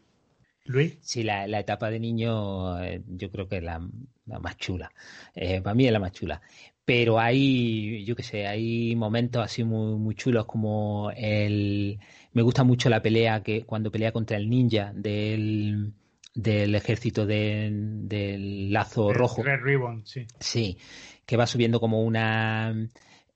Luis. 0.70 1.00
Sí, 1.02 1.24
la, 1.24 1.46
etapa 1.60 1.90
de 1.90 2.00
niño 2.00 2.80
eh, 2.84 3.02
yo 3.08 3.32
creo 3.32 3.48
que 3.48 3.58
es 3.58 3.64
la, 3.64 3.80
más 3.80 4.56
chula. 4.58 4.92
Eh, 5.34 5.62
para 5.62 5.74
mí 5.74 5.88
es 5.88 5.92
la 5.92 6.00
más 6.00 6.12
chula. 6.12 6.42
Pero 6.86 7.20
hay, 7.20 8.06
yo 8.06 8.16
qué 8.16 8.22
sé, 8.22 8.46
hay 8.46 8.96
momentos 8.96 9.44
así 9.44 9.64
muy, 9.64 9.98
muy 9.98 10.14
chulos 10.14 10.46
como 10.46 11.12
el... 11.16 12.00
Me 12.34 12.44
gusta 12.44 12.64
mucho 12.64 12.88
la 12.88 13.02
pelea 13.02 13.42
que 13.42 13.64
cuando 13.64 13.92
pelea 13.92 14.12
contra 14.12 14.38
el 14.38 14.48
ninja 14.48 14.92
del, 14.94 15.92
del 16.36 16.76
ejército 16.76 17.26
del 17.26 18.72
lazo 18.72 19.12
rojo. 19.12 19.42
Red 19.42 19.62
Ribbon, 19.64 20.06
sí. 20.06 20.28
Sí, 20.40 20.78
que 21.26 21.36
va 21.36 21.48
subiendo 21.48 21.80
como 21.80 22.04
una... 22.04 22.76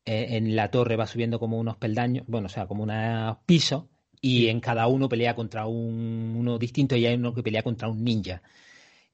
Eh, 0.06 0.38
en 0.38 0.56
la 0.56 0.70
torre 0.70 0.98
va 0.98 1.08
subiendo 1.08 1.40
como 1.40 1.58
unos 1.58 1.78
peldaños, 1.78 2.26
bueno, 2.28 2.46
o 2.46 2.50
sea, 2.50 2.68
como 2.68 2.84
unos 2.84 3.38
pisos 3.48 3.86
y 4.26 4.48
en 4.48 4.62
cada 4.62 4.88
uno 4.88 5.10
pelea 5.10 5.36
contra 5.36 5.68
un, 5.68 6.36
uno 6.38 6.58
distinto 6.58 6.96
y 6.96 7.06
hay 7.06 7.16
uno 7.16 7.34
que 7.34 7.44
pelea 7.44 7.62
contra 7.62 7.90
un 7.90 8.06
ninja 8.06 8.42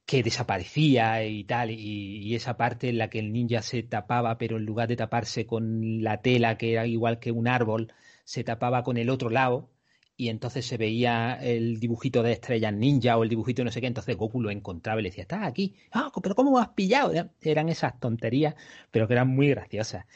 que 0.06 0.22
desaparecía 0.22 1.24
y 1.26 1.44
tal, 1.44 1.70
y, 1.72 2.34
esa 2.34 2.56
parte 2.56 2.90
en 2.90 2.98
la 2.98 3.10
que 3.10 3.18
el 3.20 3.32
ninja 3.32 3.62
se 3.62 3.82
tapaba, 3.82 4.38
pero 4.38 4.56
en 4.56 4.66
lugar 4.66 4.88
de 4.88 4.96
taparse 4.96 5.46
con 5.46 6.02
la 6.04 6.22
tela 6.22 6.56
que 6.58 6.72
era 6.72 6.86
igual 6.86 7.18
que 7.20 7.32
un 7.32 7.48
árbol, 7.48 7.92
se 8.24 8.44
tapaba 8.44 8.84
con 8.84 8.96
el 8.98 9.10
otro 9.10 9.30
lado, 9.30 9.70
y 10.16 10.28
entonces 10.28 10.66
se 10.66 10.76
veía 10.76 11.34
el 11.42 11.80
dibujito 11.80 12.22
de 12.22 12.32
estrellas 12.32 12.74
ninja 12.74 13.16
o 13.18 13.24
el 13.24 13.30
dibujito 13.30 13.64
no 13.64 13.72
sé 13.72 13.80
qué, 13.80 13.88
entonces 13.88 14.16
Goku 14.16 14.40
lo 14.40 14.50
encontraba 14.50 15.00
y 15.00 15.04
le 15.04 15.10
decía, 15.10 15.22
estás 15.22 15.44
aquí, 15.44 15.74
ah, 15.92 16.12
pero 16.22 16.34
¿cómo 16.36 16.58
has 16.58 16.68
pillado? 16.70 17.12
Eran 17.42 17.68
esas 17.68 17.98
tonterías, 18.00 18.54
pero 18.92 19.08
que 19.08 19.14
eran 19.14 19.28
muy 19.28 19.48
graciosas. 19.48 20.06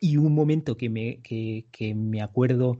Y 0.00 0.16
un 0.18 0.34
momento 0.34 0.76
que 0.76 0.88
me, 0.90 1.20
que, 1.22 1.66
que 1.70 1.94
me 1.94 2.22
acuerdo 2.22 2.78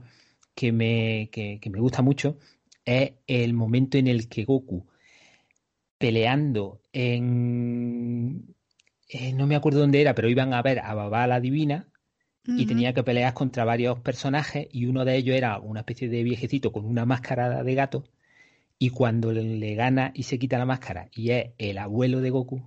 que 0.55 0.71
me, 0.71 1.29
que, 1.31 1.59
me 1.69 1.79
gusta 1.79 2.01
mucho 2.01 2.37
es 2.85 3.13
el 3.27 3.53
momento 3.53 3.97
en 3.97 4.07
el 4.07 4.27
que 4.27 4.45
Goku, 4.45 4.85
peleando 5.97 6.81
en... 6.91 8.55
Eh, 9.07 9.33
no 9.33 9.47
me 9.47 9.55
acuerdo 9.55 9.79
dónde 9.79 10.01
era, 10.01 10.15
pero 10.15 10.29
iban 10.29 10.53
a 10.53 10.61
ver 10.61 10.79
a 10.79 10.93
Baba 10.93 11.27
la 11.27 11.39
Divina 11.39 11.87
y 12.45 12.65
tenía 12.65 12.93
que 12.93 13.03
pelear 13.03 13.33
contra 13.33 13.63
varios 13.63 13.99
personajes 13.99 14.67
y 14.69 14.85
uno 14.87 15.05
de 15.05 15.15
ellos 15.15 15.35
era 15.35 15.59
una 15.59 15.81
especie 15.81 16.09
de 16.09 16.23
viejecito 16.23 16.73
con 16.73 16.83
una 16.83 17.05
máscara 17.05 17.63
de 17.63 17.75
gato 17.75 18.03
y 18.77 18.89
cuando 18.89 19.31
le 19.31 19.75
gana 19.75 20.11
y 20.13 20.23
se 20.23 20.37
quita 20.37 20.57
la 20.57 20.65
máscara 20.65 21.07
y 21.13 21.29
es 21.29 21.51
el 21.57 21.77
abuelo 21.77 22.19
de 22.19 22.31
Goku, 22.31 22.61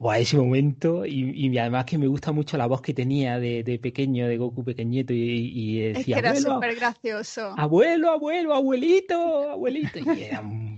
a 0.00 0.18
ese 0.18 0.36
momento 0.36 1.06
y, 1.06 1.56
además 1.56 1.84
que 1.84 1.98
me 1.98 2.06
gusta 2.06 2.32
mucho 2.32 2.58
la 2.58 2.66
voz 2.66 2.82
que 2.82 2.92
tenía 2.92 3.38
de, 3.38 3.78
pequeño, 3.80 4.26
de 4.26 4.36
Goku 4.36 4.64
pequeñito 4.64 5.12
y, 5.14 5.78
decía, 5.78 6.16
es 6.16 6.22
que 6.22 6.28
era 6.28 6.36
súper 6.36 6.74
gracioso. 6.76 7.54
Abuelo, 7.56 8.10
abuelo, 8.10 8.54
abuelito, 8.54 9.50
abuelito. 9.50 9.98
Y 9.98 10.04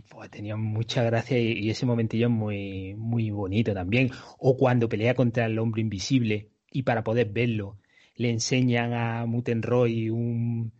pues, 0.09 0.31
tenía 0.31 0.57
mucha 0.57 1.03
gracia 1.03 1.39
y, 1.39 1.71
ese 1.71 1.87
momentillo 1.87 2.27
es 2.27 2.33
muy, 2.33 2.95
muy 2.95 3.31
bonito 3.31 3.75
también. 3.75 4.11
O 4.39 4.57
cuando 4.57 4.89
pelea 4.89 5.15
contra 5.15 5.47
el 5.47 5.59
hombre 5.59 5.81
invisible 5.81 6.51
y 6.71 6.83
para 6.83 7.03
poder 7.03 7.31
verlo 7.31 7.79
le 8.17 8.31
enseñan 8.31 8.95
a 8.95 9.27
Mutenroy 9.27 10.09
un, 10.11 10.73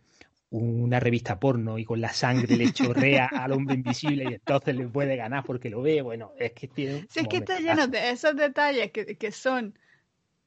una 0.49 0.99
revista 0.99 1.39
porno 1.39 1.77
y 1.77 1.83
con 1.83 1.99
la 1.99 2.13
sangre 2.13 2.55
le 2.55 2.71
chorrea 2.71 3.25
al 3.25 3.51
hombre 3.51 3.75
invisible 3.75 4.25
y 4.29 4.33
entonces 4.35 4.75
le 4.75 4.87
puede 4.87 5.15
ganar 5.17 5.43
porque 5.43 5.69
lo 5.69 5.81
ve. 5.81 6.01
Bueno, 6.01 6.31
es 6.39 6.53
que 6.53 6.67
tiene. 6.67 7.05
Sí, 7.09 7.19
es 7.21 7.27
que 7.27 7.37
está 7.37 7.59
lleno 7.59 7.87
de 7.87 8.11
esos 8.11 8.35
detalles 8.35 8.91
que, 8.91 9.17
que 9.17 9.31
son 9.31 9.77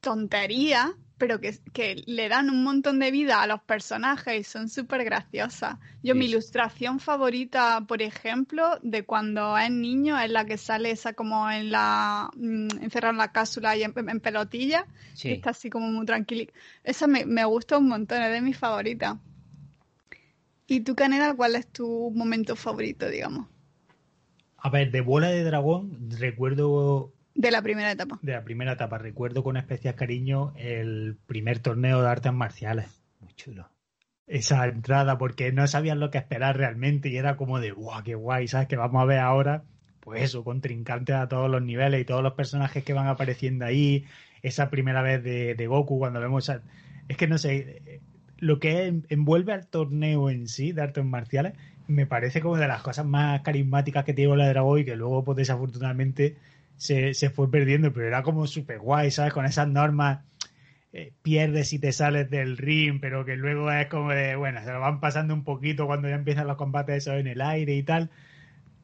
tonterías, 0.00 0.88
pero 1.18 1.38
que, 1.38 1.58
que, 1.74 2.02
le 2.06 2.30
dan 2.30 2.48
un 2.48 2.64
montón 2.64 2.98
de 2.98 3.10
vida 3.10 3.42
a 3.42 3.46
los 3.46 3.60
personajes 3.60 4.40
y 4.40 4.42
son 4.42 4.70
súper 4.70 5.04
graciosas. 5.04 5.76
Yo, 6.02 6.14
mi 6.14 6.24
ilustración 6.24 6.98
favorita, 6.98 7.84
por 7.86 8.00
ejemplo, 8.00 8.78
de 8.82 9.04
cuando 9.04 9.58
es 9.58 9.70
niño, 9.70 10.18
es 10.18 10.30
la 10.30 10.46
que 10.46 10.56
sale 10.56 10.90
esa 10.90 11.12
como 11.12 11.50
en 11.50 11.70
la. 11.70 12.30
Mm, 12.36 12.68
encerrada 12.80 13.12
en 13.12 13.18
la 13.18 13.32
cápsula 13.32 13.76
y 13.76 13.82
en, 13.82 13.92
pelotilla, 13.92 14.86
está 15.22 15.50
así 15.50 15.68
como 15.68 15.88
muy 15.88 16.06
tranquila. 16.06 16.50
Esa 16.84 17.06
me, 17.06 17.26
me 17.26 17.44
gusta 17.44 17.76
un 17.76 17.88
montón, 17.88 18.22
es 18.22 18.32
de 18.32 18.40
mis 18.40 18.56
favoritas. 18.56 19.18
¿Y 20.70 20.82
tú, 20.82 20.94
Caneda, 20.94 21.34
cuál 21.34 21.56
es 21.56 21.66
tu 21.66 22.12
momento 22.14 22.54
favorito, 22.54 23.08
digamos? 23.08 23.48
A 24.56 24.70
ver, 24.70 24.92
de 24.92 25.00
bola 25.00 25.28
de 25.30 25.42
dragón, 25.42 26.08
recuerdo. 26.16 27.12
De 27.34 27.50
la 27.50 27.60
primera 27.60 27.90
etapa. 27.90 28.20
De 28.22 28.34
la 28.34 28.44
primera 28.44 28.74
etapa. 28.74 28.96
Recuerdo 28.96 29.42
con 29.42 29.56
especial 29.56 29.96
cariño 29.96 30.52
el 30.56 31.18
primer 31.26 31.58
torneo 31.58 32.00
de 32.00 32.08
artes 32.08 32.32
marciales. 32.32 33.02
Muy 33.18 33.32
chulo. 33.34 33.68
Esa 34.28 34.64
entrada, 34.68 35.18
porque 35.18 35.50
no 35.50 35.66
sabían 35.66 35.98
lo 35.98 36.12
que 36.12 36.18
esperar 36.18 36.56
realmente 36.56 37.08
y 37.08 37.16
era 37.16 37.36
como 37.36 37.58
de, 37.58 37.72
guau, 37.72 38.04
qué 38.04 38.14
guay, 38.14 38.46
¿sabes? 38.46 38.68
Que 38.68 38.76
vamos 38.76 39.02
a 39.02 39.06
ver 39.06 39.18
ahora, 39.18 39.64
pues 39.98 40.22
eso, 40.22 40.44
contrincantes 40.44 41.16
a 41.16 41.26
todos 41.26 41.50
los 41.50 41.62
niveles 41.62 42.00
y 42.00 42.04
todos 42.04 42.22
los 42.22 42.34
personajes 42.34 42.84
que 42.84 42.92
van 42.92 43.08
apareciendo 43.08 43.64
ahí. 43.64 44.04
Esa 44.40 44.70
primera 44.70 45.02
vez 45.02 45.24
de, 45.24 45.56
de 45.56 45.66
Goku, 45.66 45.98
cuando 45.98 46.20
vemos. 46.20 46.48
A... 46.48 46.62
Es 47.08 47.16
que 47.16 47.26
no 47.26 47.38
sé, 47.38 48.02
lo 48.40 48.58
que 48.58 49.02
envuelve 49.08 49.52
al 49.52 49.66
torneo 49.66 50.30
en 50.30 50.48
sí 50.48 50.72
de 50.72 50.82
artes 50.82 51.04
marciales 51.04 51.54
me 51.86 52.06
parece 52.06 52.40
como 52.40 52.56
de 52.56 52.68
las 52.68 52.82
cosas 52.82 53.04
más 53.04 53.42
carismáticas 53.42 54.04
que 54.04 54.14
tiene 54.14 54.36
la 54.36 54.48
Dragón 54.48 54.80
y 54.80 54.84
que 54.84 54.96
luego 54.96 55.24
pues 55.24 55.36
desafortunadamente 55.36 56.36
se, 56.76 57.12
fue 57.30 57.50
perdiendo, 57.50 57.92
pero 57.92 58.06
era 58.06 58.22
como 58.22 58.46
súper 58.46 58.78
guay, 58.78 59.10
¿sabes? 59.10 59.34
Con 59.34 59.44
esas 59.44 59.68
normas 59.68 60.20
eh, 60.92 61.12
pierdes 61.22 61.72
y 61.72 61.78
te 61.78 61.92
sales 61.92 62.30
del 62.30 62.56
ring, 62.56 63.00
pero 63.00 63.24
que 63.24 63.36
luego 63.36 63.70
es 63.70 63.86
como 63.88 64.10
de, 64.10 64.36
bueno, 64.36 64.62
se 64.64 64.72
lo 64.72 64.80
van 64.80 65.00
pasando 65.00 65.34
un 65.34 65.44
poquito 65.44 65.86
cuando 65.86 66.08
ya 66.08 66.14
empiezan 66.14 66.46
los 66.46 66.56
combates 66.56 66.96
eso 66.96 67.14
en 67.14 67.26
el 67.26 67.40
aire 67.42 67.74
y 67.74 67.82
tal, 67.82 68.10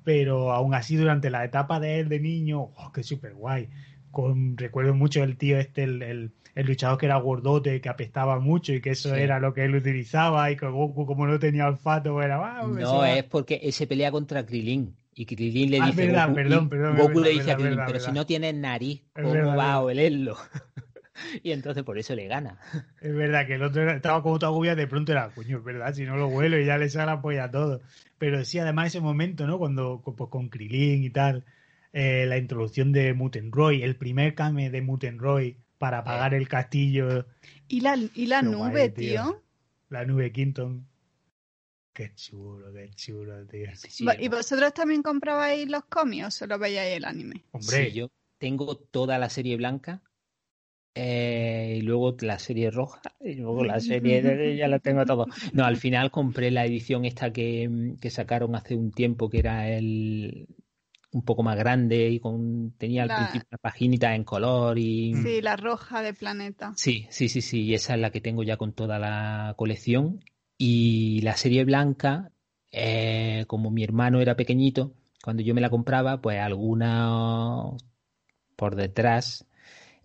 pero 0.05 0.53
aún 0.53 0.75
así 0.75 0.97
durante 0.97 1.31
la 1.31 1.45
etapa 1.45 1.81
de 1.81 2.01
él 2.01 2.09
de 2.09 2.21
niño, 2.21 2.61
oh, 2.77 2.93
que 2.93 3.03
súper 3.03 3.35
guay. 3.35 3.69
Con, 4.17 4.57
recuerdo 4.57 4.95
mucho 4.95 5.23
el 5.23 5.37
tío 5.37 5.59
este, 5.59 5.85
el 5.85 6.33
el 6.57 6.67
luchador 6.67 6.97
que 6.97 7.07
era 7.07 7.19
gordote, 7.19 7.83
que 7.83 7.89
apestaba 7.91 8.41
mucho 8.41 8.73
y 8.73 8.81
que 8.81 8.91
eso 8.91 9.15
era 9.15 9.39
lo 9.39 9.53
que 9.53 9.65
él 9.65 9.77
utilizaba 9.77 10.51
y 10.51 10.57
que 10.57 10.67
Goku 10.67 11.05
como 11.05 11.27
no 11.27 11.39
tenía 11.39 11.67
olfato 11.67 12.23
era... 12.23 12.37
Ah, 12.37 12.67
no, 12.67 13.05
es 13.05 13.25
porque 13.25 13.61
él 13.63 13.75
se 13.75 13.87
pelea 13.87 14.11
contra 14.11 14.47
Krilin 14.47 14.97
y 15.15 15.27
Krilin 15.27 15.71
le 15.71 15.81
ah, 15.81 15.87
dice... 15.89 16.11
Goku, 16.11 16.35
perdón, 16.35 16.69
perdón, 16.71 16.97
Goku 16.97 17.21
le 17.21 17.31
dice 17.31 17.53
a 17.53 17.57
Krilin, 17.57 17.81
pero 17.87 18.01
si 18.01 18.11
no 18.11 18.25
tienes 18.25 18.55
nariz, 18.55 19.03
¿cómo 19.13 19.55
va 19.55 19.75
a 19.75 19.83
olerlo? 19.83 20.39
y 21.43 21.53
entonces 21.53 21.85
por 21.85 21.99
eso 21.99 22.15
le 22.15 22.27
gana. 22.27 22.59
Es 23.03 23.15
verdad 23.15 23.47
que 23.47 23.57
el 23.57 23.63
otro 23.63 23.91
estaba 23.91 24.23
como 24.23 24.39
todo 24.39 24.49
agobiado, 24.49 24.79
de 24.79 24.87
pronto 24.87 25.13
era, 25.13 25.29
coño, 25.35 25.59
es 25.59 25.65
verdad, 25.65 25.93
si 25.93 26.05
no 26.05 26.17
lo 26.17 26.31
vuelo 26.31 26.59
y 26.59 26.65
ya 26.65 26.79
le 26.79 26.89
sale 26.89 27.05
la 27.05 27.21
polla 27.21 27.51
todo. 27.51 27.83
Pero 28.17 28.43
sí, 28.47 28.59
además 28.59 28.87
ese 28.87 29.01
momento, 29.03 29.47
¿no? 29.47 29.59
Cuando 29.59 30.01
pues, 30.03 30.31
con 30.31 30.49
Krilin 30.49 31.05
y 31.05 31.11
tal, 31.11 31.45
eh, 31.99 32.27
la 32.27 32.37
introducción 32.37 32.93
de 32.93 33.15
Mutenroy, 33.15 33.83
el 33.83 33.97
primer 33.97 34.35
came 34.35 34.69
de 34.69 34.83
Mutenroy 34.83 35.57
para 35.79 36.01
apagar 36.01 36.35
el 36.35 36.47
castillo. 36.47 37.27
Y 37.69 37.81
la, 37.81 37.97
y 38.15 38.27
la 38.27 38.43
nube, 38.43 38.91
tío. 38.91 39.43
La 39.89 40.05
nube 40.05 40.31
Quinton. 40.31 40.87
Qué 41.95 42.13
chulo, 42.15 42.71
qué 42.75 42.91
chulo, 42.91 43.47
tío. 43.47 43.71
¿Y 44.19 44.29
vosotros 44.29 44.75
también 44.75 45.03
comprabais 45.03 45.67
los 45.71 45.87
cómics 45.87 46.27
o 46.27 46.31
solo 46.31 46.59
veíais 46.59 46.99
el 46.99 47.07
anime? 47.07 47.47
Hombre, 47.53 47.91
yo 47.91 48.11
tengo 48.37 48.77
toda 48.77 49.17
la 49.17 49.31
serie 49.31 49.57
blanca 49.57 50.03
eh, 50.95 51.77
y 51.79 51.81
luego 51.81 52.15
la 52.21 52.39
serie 52.39 52.71
roja 52.71 53.01
y 53.21 53.37
luego 53.37 53.65
la 53.65 53.81
serie 53.81 54.55
ya 54.55 54.69
la 54.69 54.81
tengo 54.81 55.07
todo. 55.07 55.29
No, 55.55 55.65
al 55.65 55.79
final 55.79 56.11
compré 56.11 56.51
la 56.51 56.67
edición 56.67 57.07
esta 57.07 57.33
que, 57.33 57.97
sacaron 58.11 58.55
hace 58.55 58.77
un 58.77 58.93
tiempo 58.93 59.31
que 59.31 59.39
era 59.39 59.71
el 59.71 60.47
un 61.17 61.23
poco 61.23 61.43
más 61.43 61.57
grande 61.57 62.11
y 62.11 62.21
con 62.21 62.73
tenía 62.77 63.03
al 63.03 63.09
principio 63.09 63.49
una 63.51 63.59
paginita 63.59 64.15
en 64.15 64.23
color 64.23 64.79
y 64.79 65.15
sí 65.23 65.41
la 65.41 65.57
roja 65.57 66.03
de 66.03 66.13
planeta. 66.13 66.75
Sí 66.77 67.07
sí 67.11 67.31
sí 67.31 67.41
sí 67.41 67.63
y 67.63 67.75
esa 67.75 67.95
es 67.95 68.01
la 68.01 68.11
que 68.11 68.21
tengo 68.21 68.43
ya 68.43 68.59
con 68.59 68.73
toda 68.73 68.99
la 68.99 69.55
colección. 69.57 70.21
Y 70.59 71.21
la 71.23 71.37
serie 71.37 71.65
blanca 71.65 72.33
eh, 72.71 73.45
como 73.47 73.71
mi 73.71 73.83
hermano 73.83 74.21
era 74.21 74.37
pequeñito 74.37 74.93
cuando 75.23 75.43
yo 75.43 75.55
me 75.55 75.61
la 75.61 75.71
compraba 75.71 76.21
pues 76.21 76.39
alguna 76.39 77.63
por 78.57 78.77
detrás 78.77 79.47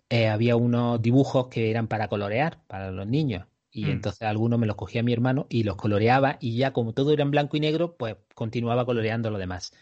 eh, 0.08 0.28
había 0.28 0.56
unos 0.56 1.00
dibujos 1.00 1.48
que 1.48 1.70
eran 1.70 1.88
para 1.88 2.08
colorear, 2.08 2.58
para 2.66 2.90
los 2.90 3.06
niños. 3.06 3.46
Y 3.72 3.86
mm. 3.86 3.90
entonces 3.90 4.22
algunos 4.22 4.58
me 4.58 4.66
los 4.66 4.76
cogía 4.76 5.02
mi 5.02 5.12
hermano 5.12 5.46
y 5.48 5.62
los 5.62 5.76
coloreaba 5.76 6.36
y 6.40 6.56
ya 6.56 6.72
como 6.72 6.92
todo 6.92 7.12
era 7.12 7.22
en 7.22 7.30
blanco 7.30 7.56
y 7.56 7.60
negro, 7.60 7.96
pues 7.96 8.16
continuaba 8.34 8.84
coloreando 8.84 9.30
lo 9.30 9.38
demás. 9.38 9.72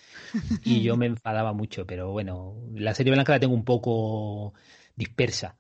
Y 0.65 0.83
yo 0.83 0.97
me 0.97 1.07
enfadaba 1.07 1.53
mucho, 1.53 1.87
pero 1.87 2.13
bueno, 2.13 2.55
la 2.75 2.95
serie 2.95 3.13
blanca 3.13 3.33
la 3.33 3.41
tengo 3.41 3.55
un 3.55 3.65
poco 3.65 4.55
dispersa. 4.95 5.57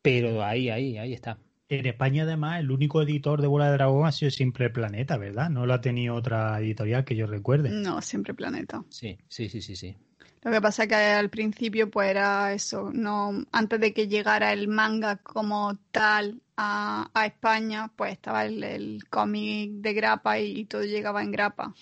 Pero 0.00 0.44
ahí, 0.44 0.70
ahí, 0.70 0.96
ahí 0.96 1.12
está. 1.12 1.38
En 1.68 1.86
España, 1.86 2.24
además, 2.24 2.60
el 2.60 2.70
único 2.70 3.02
editor 3.02 3.40
de 3.40 3.46
Bola 3.46 3.66
de 3.66 3.72
Dragón 3.72 4.06
ha 4.06 4.12
sido 4.12 4.30
siempre 4.30 4.68
Planeta, 4.68 5.16
¿verdad? 5.16 5.48
No 5.48 5.64
lo 5.64 5.74
ha 5.74 5.80
tenido 5.80 6.14
otra 6.14 6.60
editorial 6.60 7.04
que 7.04 7.16
yo 7.16 7.26
recuerde. 7.26 7.70
No, 7.70 8.02
siempre 8.02 8.34
Planeta. 8.34 8.84
Sí, 8.90 9.18
sí, 9.28 9.48
sí, 9.48 9.62
sí, 9.62 9.74
sí. 9.74 9.96
Lo 10.42 10.50
que 10.50 10.60
pasa 10.60 10.82
es 10.82 10.88
que 10.88 10.94
al 10.96 11.30
principio 11.30 11.88
pues 11.88 12.10
era 12.10 12.52
eso, 12.52 12.90
no 12.92 13.44
antes 13.52 13.80
de 13.80 13.94
que 13.94 14.08
llegara 14.08 14.52
el 14.52 14.66
manga 14.66 15.16
como 15.18 15.78
tal 15.92 16.42
a, 16.56 17.10
España, 17.26 17.90
pues 17.96 18.12
estaba 18.12 18.44
el, 18.44 19.02
cómic 19.08 19.70
de 19.72 19.94
grapa 19.94 20.38
y, 20.38 20.64
todo 20.64 20.84
llegaba 20.84 21.22
en 21.22 21.32
grapa. 21.32 21.74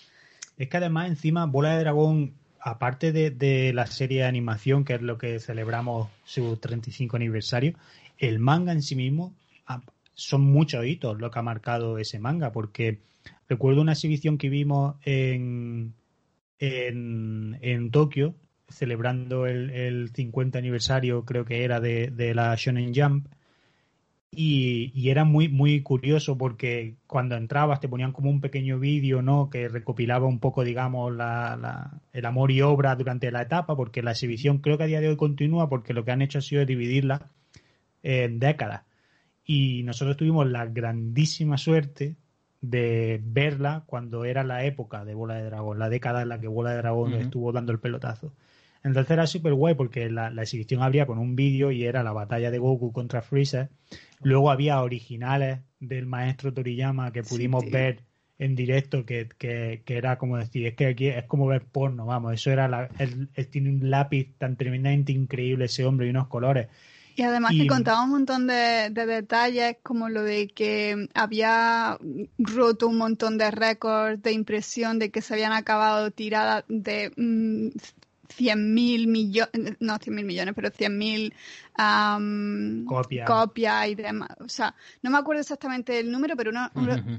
Es 0.57 0.69
que 0.69 0.77
además 0.77 1.07
encima 1.09 1.45
Bola 1.45 1.75
de 1.75 1.79
Dragón, 1.79 2.33
aparte 2.59 3.11
de, 3.11 3.73
la 3.73 3.87
serie 3.87 4.21
de 4.21 4.27
animación, 4.27 4.85
que 4.85 4.95
es 4.95 5.01
lo 5.01 5.17
que 5.17 5.39
celebramos 5.39 6.09
su 6.23 6.57
35 6.57 7.15
aniversario, 7.15 7.73
el 8.17 8.39
manga 8.39 8.71
en 8.71 8.81
sí 8.81 8.95
mismo 8.95 9.33
ah, 9.67 9.81
son 10.13 10.41
muchos 10.41 10.85
hitos 10.85 11.19
lo 11.19 11.31
que 11.31 11.39
ha 11.39 11.43
marcado 11.43 11.97
ese 11.97 12.19
manga, 12.19 12.51
porque 12.51 12.99
recuerdo 13.49 13.81
una 13.81 13.93
exhibición 13.93 14.37
que 14.37 14.49
vimos 14.49 14.95
en, 15.03 15.93
en, 16.59 17.57
en 17.61 17.91
Tokio, 17.91 18.35
celebrando 18.71 19.45
el, 19.45 20.11
50 20.13 20.57
aniversario, 20.57 21.25
creo 21.25 21.45
que 21.45 21.63
era, 21.63 21.79
de, 21.79 22.31
la 22.33 22.55
Shonen 22.55 22.93
Jump. 22.95 23.27
Y, 24.33 25.09
era 25.09 25.25
muy, 25.25 25.49
muy 25.49 25.81
curioso 25.83 26.37
porque 26.37 26.95
cuando 27.05 27.35
entrabas 27.35 27.81
te 27.81 27.89
ponían 27.89 28.13
como 28.13 28.29
un 28.29 28.39
pequeño 28.39 28.79
vídeo, 28.79 29.21
¿no? 29.21 29.49
Que 29.49 29.67
recopilaba 29.67 30.25
un 30.25 30.39
poco, 30.39 30.63
digamos, 30.63 31.13
la, 31.13 32.01
el 32.13 32.25
amor 32.25 32.51
y 32.51 32.61
obra 32.61 32.95
durante 32.95 33.29
la 33.29 33.41
etapa, 33.41 33.75
porque 33.75 34.01
la 34.01 34.11
exhibición 34.11 34.59
creo 34.59 34.77
que 34.77 34.85
a 34.85 34.87
día 34.87 35.01
de 35.01 35.09
hoy 35.09 35.17
continúa 35.17 35.67
porque 35.67 35.93
lo 35.93 36.05
que 36.05 36.11
han 36.11 36.21
hecho 36.21 36.39
ha 36.39 36.41
sido 36.41 36.65
dividirla 36.65 37.29
en 38.03 38.39
décadas. 38.39 38.83
Y 39.45 39.83
nosotros 39.83 40.15
tuvimos 40.15 40.49
la 40.49 40.65
grandísima 40.65 41.57
suerte 41.57 42.15
de 42.61 43.19
verla 43.23 43.83
cuando 43.85 44.23
era 44.23 44.43
la 44.43 44.63
época 44.63 45.03
de 45.03 45.13
Bola 45.13 45.35
de 45.35 45.45
Dragón, 45.45 45.79
la 45.79 45.89
década 45.89 46.21
en 46.21 46.29
la 46.29 46.39
que 46.39 46.47
Bola 46.47 46.71
de 46.71 46.77
Dragón 46.77 47.13
estuvo 47.15 47.51
dando 47.51 47.73
el 47.73 47.79
pelotazo. 47.79 48.33
Entonces 48.83 49.11
era 49.11 49.27
súper 49.27 49.53
guay 49.53 49.75
porque 49.75 50.09
la, 50.09 50.29
exhibición 50.41 50.81
abría 50.81 51.05
con 51.05 51.19
un 51.19 51.35
vídeo 51.35 51.71
y 51.71 51.85
era 51.85 52.03
la 52.03 52.13
batalla 52.13 52.49
de 52.49 52.57
Goku 52.57 52.91
contra 52.91 53.21
Freezer. 53.21 53.69
Luego 54.21 54.49
había 54.49 54.81
originales 54.81 55.59
del 55.79 56.05
maestro 56.05 56.53
Toriyama 56.53 57.11
que 57.11 57.23
pudimos 57.23 57.69
ver 57.69 58.03
en 58.39 58.55
directo 58.55 59.05
que, 59.05 59.83
era 59.85 60.17
como 60.17 60.37
decir, 60.37 60.65
es 60.65 60.73
que 60.73 60.87
aquí 60.87 61.07
es 61.07 61.25
como 61.25 61.45
ver 61.45 61.63
porno, 61.63 62.07
vamos, 62.07 62.33
eso 62.33 62.49
era, 62.49 62.67
la, 62.67 62.89
él, 62.97 63.29
tiene 63.51 63.69
un 63.69 63.91
lápiz 63.91 64.33
tan 64.39 64.55
tremendamente 64.55 65.11
increíble 65.11 65.65
ese 65.65 65.85
hombre 65.85 66.07
y 66.07 66.09
unos 66.09 66.27
colores. 66.27 66.67
Y 67.15 67.21
además 67.21 67.51
que 67.51 67.67
contaba 67.67 68.03
un 68.03 68.09
montón 68.09 68.47
de, 68.47 68.89
detalles, 68.89 69.77
como 69.83 70.09
lo 70.09 70.23
de 70.23 70.47
que 70.47 71.07
había 71.13 71.99
roto 72.39 72.87
un 72.87 72.97
montón 72.97 73.37
de 73.37 73.51
récords 73.51 74.23
de 74.23 74.31
impresión, 74.31 74.97
de 74.97 75.11
que 75.11 75.21
se 75.21 75.35
habían 75.35 75.53
acabado 75.53 76.09
tiradas 76.09 76.63
de 76.67 77.11
mm, 77.15 77.77
100.000 78.37 79.07
millones, 79.07 79.77
no 79.79 79.95
100.000 79.95 80.23
millones, 80.23 80.53
pero 80.55 80.69
100.000 80.69 81.33
um, 81.77 82.85
copias 83.25 83.87
y 83.87 83.95
demás. 83.95 84.29
O 84.39 84.49
sea, 84.49 84.75
no 85.01 85.09
me 85.09 85.17
acuerdo 85.17 85.41
exactamente 85.41 85.99
el 85.99 86.11
número, 86.11 86.35
pero 86.35 86.51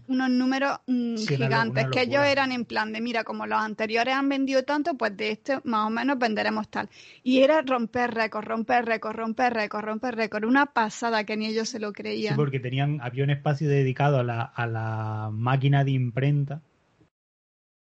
unos 0.07 0.31
números 0.31 0.79
mm, 0.87 1.17
gigantes, 1.17 1.87
que 1.93 2.03
ellos 2.03 2.25
eran 2.25 2.53
en 2.53 2.65
plan 2.65 2.93
de, 2.93 3.01
mira, 3.01 3.25
como 3.25 3.47
los 3.47 3.61
anteriores 3.61 4.15
han 4.15 4.29
vendido 4.29 4.63
tanto, 4.65 4.95
pues 4.95 5.17
de 5.17 5.31
este 5.31 5.61
más 5.65 5.87
o 5.87 5.91
menos 5.91 6.19
venderemos 6.19 6.69
tal. 6.69 6.89
Y 7.23 7.41
era 7.41 7.63
romper 7.63 8.13
récord, 8.13 8.47
romper 8.47 8.85
récord, 8.85 9.17
romper 9.17 9.55
récord, 9.55 9.85
romper 9.85 10.17
récord. 10.17 10.45
Una 10.45 10.67
pasada 10.67 11.25
que 11.25 11.37
ni 11.37 11.47
ellos 11.47 11.69
se 11.69 11.79
lo 11.79 11.93
creían. 11.93 12.35
Sí, 12.35 12.37
porque 12.37 12.61
tenían, 12.61 13.01
había 13.01 13.25
un 13.25 13.31
espacio 13.31 13.69
dedicado 13.69 14.19
a 14.19 14.23
la, 14.25 14.43
a 14.43 14.67
la 14.67 15.31
máquina 15.33 15.85
de 15.85 15.93
imprenta 15.93 16.63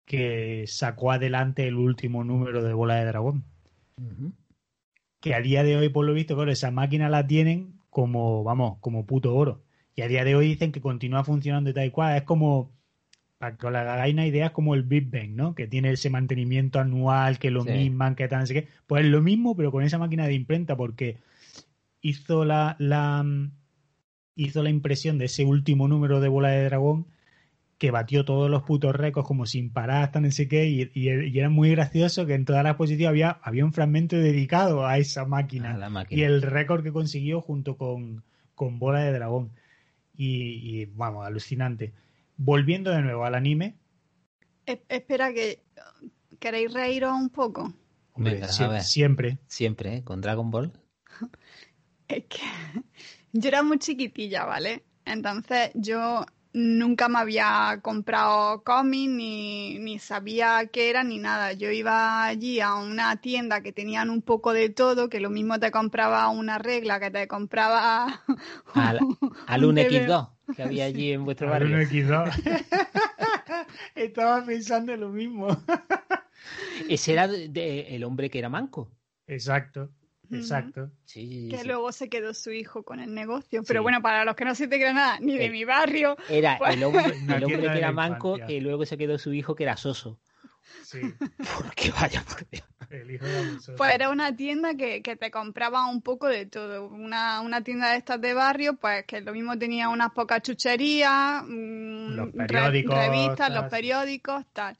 que 0.07 0.63
sacó 0.67 1.11
adelante 1.11 1.67
el 1.67 1.75
último 1.75 2.23
número 2.23 2.63
de 2.63 2.73
Bola 2.73 2.95
de 2.95 3.05
Dragón. 3.05 3.43
Que 5.19 5.35
a 5.35 5.41
día 5.41 5.63
de 5.63 5.75
hoy, 5.75 5.89
por 5.89 6.05
lo 6.05 6.13
visto, 6.13 6.35
claro, 6.35 6.49
esa 6.49 6.71
máquina 6.71 7.09
la 7.09 7.27
tienen 7.27 7.73
como, 7.89 8.43
vamos, 8.43 8.77
como 8.79 9.05
puto 9.05 9.35
oro. 9.35 9.63
Y 9.95 10.01
a 10.01 10.07
día 10.07 10.23
de 10.23 10.35
hoy 10.35 10.47
dicen 10.47 10.71
que 10.71 10.79
continúa 10.79 11.25
funcionando 11.25 11.67
de 11.67 11.73
tal 11.73 11.91
cual. 11.91 12.15
Es 12.15 12.23
como, 12.23 12.71
para 13.37 13.57
que 13.57 13.67
os 13.67 13.75
hagáis 13.75 14.13
una 14.13 14.25
idea, 14.25 14.45
es 14.47 14.51
como 14.53 14.75
el 14.75 14.83
Big 14.83 15.11
Bang, 15.11 15.31
¿no? 15.31 15.55
Que 15.55 15.67
tiene 15.67 15.91
ese 15.91 16.09
mantenimiento 16.09 16.79
anual, 16.79 17.37
que 17.37 17.51
lo 17.51 17.65
mismo, 17.65 18.15
que 18.15 18.29
tal, 18.29 18.39
no 18.39 18.45
sé 18.45 18.53
qué. 18.53 18.67
Pues 18.87 19.03
es 19.03 19.11
lo 19.11 19.21
mismo, 19.21 19.57
pero 19.57 19.73
con 19.73 19.83
esa 19.83 19.97
máquina 19.97 20.25
de 20.25 20.35
imprenta, 20.35 20.77
porque 20.77 21.17
hizo 21.99 22.45
la, 22.45 22.77
la, 22.79 23.25
hizo 24.35 24.63
la 24.63 24.69
impresión 24.69 25.17
de 25.17 25.25
ese 25.25 25.43
último 25.43 25.89
número 25.89 26.21
de 26.21 26.29
Bola 26.29 26.49
de 26.49 26.63
Dragón 26.63 27.07
que 27.77 27.91
batió 27.91 28.25
todos 28.25 28.49
los 28.49 28.63
putos 28.63 28.95
récords 28.95 29.27
como 29.27 29.45
sin 29.45 29.71
parar 29.71 30.03
hasta 30.03 30.19
no 30.19 30.31
sé 30.31 30.47
qué 30.47 30.67
y, 30.67 31.37
era 31.37 31.49
muy 31.49 31.71
gracioso 31.71 32.25
que 32.25 32.33
en 32.33 32.45
toda 32.45 32.63
la 32.63 32.69
exposición 32.71 33.09
había, 33.09 33.39
había 33.43 33.65
un 33.65 33.73
fragmento 33.73 34.15
dedicado 34.15 34.85
a 34.87 34.97
esa 34.97 35.25
máquina, 35.25 35.77
y 36.09 36.23
el 36.23 36.41
récord 36.41 36.83
que 36.83 36.91
consiguió 36.91 37.41
junto 37.41 37.77
con, 37.77 38.23
con 38.55 38.79
Bola 38.79 39.01
de 39.01 39.13
Dragón 39.13 39.51
y, 40.19 40.85
vamos, 40.85 41.27
alucinante. 41.27 41.93
Volviendo 42.37 42.89
de 42.89 43.03
nuevo 43.03 43.23
al 43.23 43.35
anime. 43.35 43.75
espera 44.65 45.31
que 45.31 45.61
queréis 46.39 46.73
reíros 46.73 47.13
un 47.13 47.29
poco. 47.29 47.71
siempre. 48.81 49.37
Siempre, 49.45 49.97
¿eh? 49.97 50.03
Con 50.03 50.21
Dragon 50.21 50.49
Ball. 50.49 50.71
es 52.07 52.23
que 52.25 52.41
yo 53.33 53.47
era 53.47 53.61
muy 53.61 53.77
chiquitilla, 53.77 54.45
¿vale? 54.45 54.83
Entonces 55.05 55.69
yo 55.75 56.25
nunca 56.57 57.07
me 57.07 57.19
había 57.19 57.79
comprado 57.81 58.63
cómics 58.63 59.11
ni, 59.11 59.79
ni, 59.79 59.99
sabía 59.99 60.67
qué 60.71 60.89
era 60.89 61.03
ni 61.03 61.19
nada. 61.19 61.53
Yo 61.53 61.71
iba 61.71 62.25
allí 62.25 62.59
a 62.59 62.75
una 62.75 63.15
tienda 63.21 63.61
que 63.61 63.71
tenían 63.71 64.09
un 64.09 64.21
poco 64.21 64.53
de 64.53 64.69
todo, 64.69 65.09
que 65.09 65.19
lo 65.19 65.29
mismo 65.29 65.59
te 65.59 65.71
compraba 65.71 66.27
una 66.29 66.57
regla, 66.57 66.99
que 66.99 67.11
te 67.11 67.27
compraba... 67.27 68.23
Al, 68.73 68.99
al 69.47 69.61
1X2 69.63 70.37
que 70.55 70.63
había 70.63 70.85
allí 70.85 71.11
en 71.11 71.25
vuestro 71.25 71.49
barrio. 71.49 71.75
Al 71.75 71.87
1X2. 71.89 73.65
Estaba 73.95 74.45
pensando 74.45 74.93
en 74.93 75.01
lo 75.01 75.09
mismo. 75.09 75.47
Ese 76.89 77.13
era 77.13 77.25
el 77.25 78.03
hombre 78.03 78.29
que 78.29 78.39
era 78.39 78.49
manco. 78.49 78.91
Exacto. 79.27 79.91
Exacto. 80.31 80.91
que 81.13 81.61
luego 81.65 81.91
se 81.91 82.09
quedó 82.09 82.33
su 82.33 82.51
hijo 82.51 82.83
con 82.83 82.99
el 82.99 83.13
negocio. 83.13 83.63
Pero 83.63 83.81
bueno, 83.81 84.01
para 84.01 84.25
los 84.25 84.35
que 84.35 84.45
no 84.45 84.55
se 84.55 84.67
te 84.67 84.77
creen 84.77 84.95
nada, 84.95 85.19
ni 85.19 85.37
de 85.37 85.45
eh, 85.45 85.51
mi 85.51 85.65
barrio. 85.65 86.17
Era 86.29 86.57
pues 86.57 86.75
el 86.75 86.83
hombre, 86.83 87.03
que 87.71 87.77
era 87.77 87.91
manco 87.91 88.37
y 88.47 88.59
luego 88.59 88.85
se 88.85 88.97
quedó 88.97 89.17
su 89.17 89.33
hijo 89.33 89.55
que 89.55 89.63
era 89.63 89.77
soso. 89.77 90.19
Sí. 90.83 91.01
Porque 91.57 91.91
vaya 91.91 92.23
por 92.23 92.47
Dios. 92.49 92.63
Pues 93.75 93.93
era 93.93 94.09
una 94.09 94.35
tienda 94.35 94.75
que, 94.75 95.01
te 95.01 95.31
compraba 95.31 95.87
un 95.87 96.01
poco 96.01 96.27
de 96.27 96.45
todo. 96.45 96.87
Una, 96.87 97.41
una, 97.41 97.61
tienda 97.61 97.91
de 97.91 97.97
estas 97.97 98.21
de 98.21 98.33
barrio, 98.33 98.75
pues 98.75 99.05
que 99.05 99.21
lo 99.21 99.33
mismo 99.33 99.57
tenía 99.57 99.89
unas 99.89 100.11
pocas 100.11 100.41
chucherías, 100.41 101.43
mm, 101.45 102.15
los 102.15 102.29
periódicos, 102.29 102.95
revistas, 102.95 103.53
los 103.53 103.65
periódicos, 103.65 104.45
tal. 104.53 104.77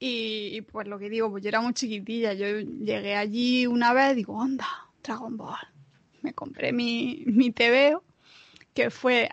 Y, 0.00 0.60
pues 0.62 0.86
lo 0.86 0.98
que 0.98 1.10
digo, 1.10 1.30
pues 1.30 1.42
yo 1.42 1.48
era 1.48 1.60
muy 1.60 1.74
chiquitilla. 1.74 2.32
Yo 2.32 2.46
llegué 2.46 3.16
allí 3.16 3.66
una 3.66 3.92
vez, 3.92 4.14
digo, 4.14 4.40
anda, 4.40 4.66
Dragon 5.02 5.36
Ball. 5.36 5.58
Me 6.22 6.32
compré 6.34 6.72
mi, 6.72 7.24
mi 7.26 7.50
TVO, 7.50 8.04
que 8.74 8.90
fue 8.90 9.28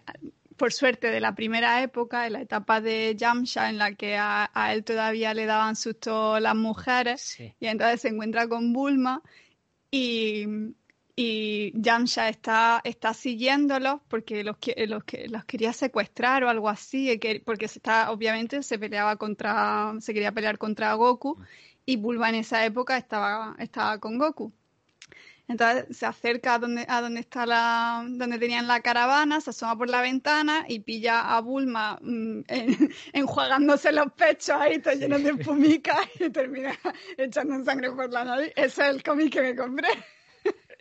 por 0.57 0.71
suerte, 0.71 1.11
de 1.11 1.19
la 1.19 1.35
primera 1.35 1.81
época, 1.83 2.27
en 2.27 2.33
la 2.33 2.41
etapa 2.41 2.81
de 2.81 3.15
Yamcha, 3.15 3.69
en 3.69 3.77
la 3.77 3.93
que 3.93 4.17
a, 4.17 4.49
él 4.73 4.83
todavía 4.83 5.33
le 5.33 5.45
daban 5.45 5.75
susto 5.75 6.39
las 6.39 6.55
mujeres, 6.55 7.37
y 7.39 7.67
entonces 7.67 8.01
se 8.01 8.09
encuentra 8.09 8.47
con 8.47 8.71
Bulma 8.73 9.21
y, 9.91 10.45
y 11.15 11.71
Yamcha 11.75 12.27
está, 12.27 12.81
está 12.83 13.13
siguiéndolos 13.13 14.01
porque 14.09 14.43
los, 14.43 14.57
los, 14.87 15.03
los 15.29 15.45
quería 15.45 15.71
secuestrar 15.71 16.43
o 16.43 16.49
algo 16.49 16.67
así, 16.67 17.19
porque 17.45 17.67
se 17.67 17.79
está, 17.79 18.11
obviamente 18.11 18.63
se 18.63 18.77
peleaba 18.77 19.15
contra, 19.15 19.93
se 19.99 20.13
quería 20.13 20.33
pelear 20.33 20.57
contra 20.57 20.93
Goku, 20.95 21.37
y 21.85 21.97
Bulma 21.97 22.29
en 22.29 22.35
esa 22.35 22.65
época 22.65 22.97
estaba, 22.97 23.55
estaba 23.59 23.99
con 23.99 24.17
Goku. 24.17 24.51
Entonces 25.47 25.95
se 25.95 26.07
acerca 26.07 26.55
a 26.55 26.59
donde, 26.59 26.85
a 26.89 27.01
donde 27.01 27.19
está 27.19 27.45
la, 27.45 28.03
donde 28.07 28.39
tenían 28.39 28.67
la 28.67 28.81
caravana, 28.81 29.39
se 29.41 29.51
asoma 29.51 29.77
por 29.77 29.89
la 29.89 30.01
ventana 30.01 30.65
y 30.67 30.79
pilla 30.79 31.35
a 31.35 31.39
Bulma 31.41 31.99
mm, 32.01 32.39
enjuagándose 33.13 33.91
los 33.91 34.11
pechos 34.13 34.55
ahí, 34.59 34.79
todo 34.79 34.95
lleno 34.95 35.19
de 35.19 35.35
pumica 35.35 35.97
y 36.19 36.29
termina 36.31 36.73
echando 37.17 37.63
sangre 37.63 37.91
por 37.91 38.11
la 38.11 38.25
nariz. 38.25 38.51
Ese 38.55 38.81
es 38.81 38.89
el 38.89 39.03
cómic 39.03 39.33
que 39.33 39.41
me 39.41 39.55
compré. 39.55 39.89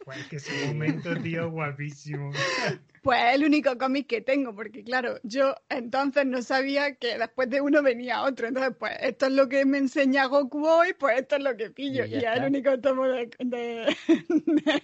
Pues 0.05 0.27
que 0.27 0.37
ese 0.37 0.67
momento, 0.67 1.17
tío, 1.17 1.51
guapísimo. 1.51 2.31
Pues 3.05 3.21
es 3.23 3.35
el 3.35 3.45
único 3.45 3.77
cómic 3.77 4.07
que 4.07 4.23
tengo, 4.23 4.55
porque 4.55 4.83
claro, 4.83 5.17
yo 5.25 5.55
entonces 5.69 6.25
no 6.25 6.41
sabía 6.41 6.95
que 6.95 7.19
después 7.19 7.51
de 7.51 7.61
uno 7.61 7.83
venía 7.83 8.23
otro. 8.23 8.49
Entonces, 8.49 8.75
pues 8.79 8.95
esto 8.99 9.27
es 9.27 9.33
lo 9.33 9.47
que 9.47 9.67
me 9.67 9.77
enseña 9.77 10.25
Goku 10.25 10.67
hoy, 10.67 10.95
pues 10.99 11.21
esto 11.21 11.37
es 11.37 11.43
lo 11.43 11.55
que 11.55 11.69
pillo. 11.69 12.07
Y, 12.07 12.15
es 12.15 12.25
el 12.25 12.45
único 12.45 12.81
tomo 12.81 13.05
de, 13.39 13.95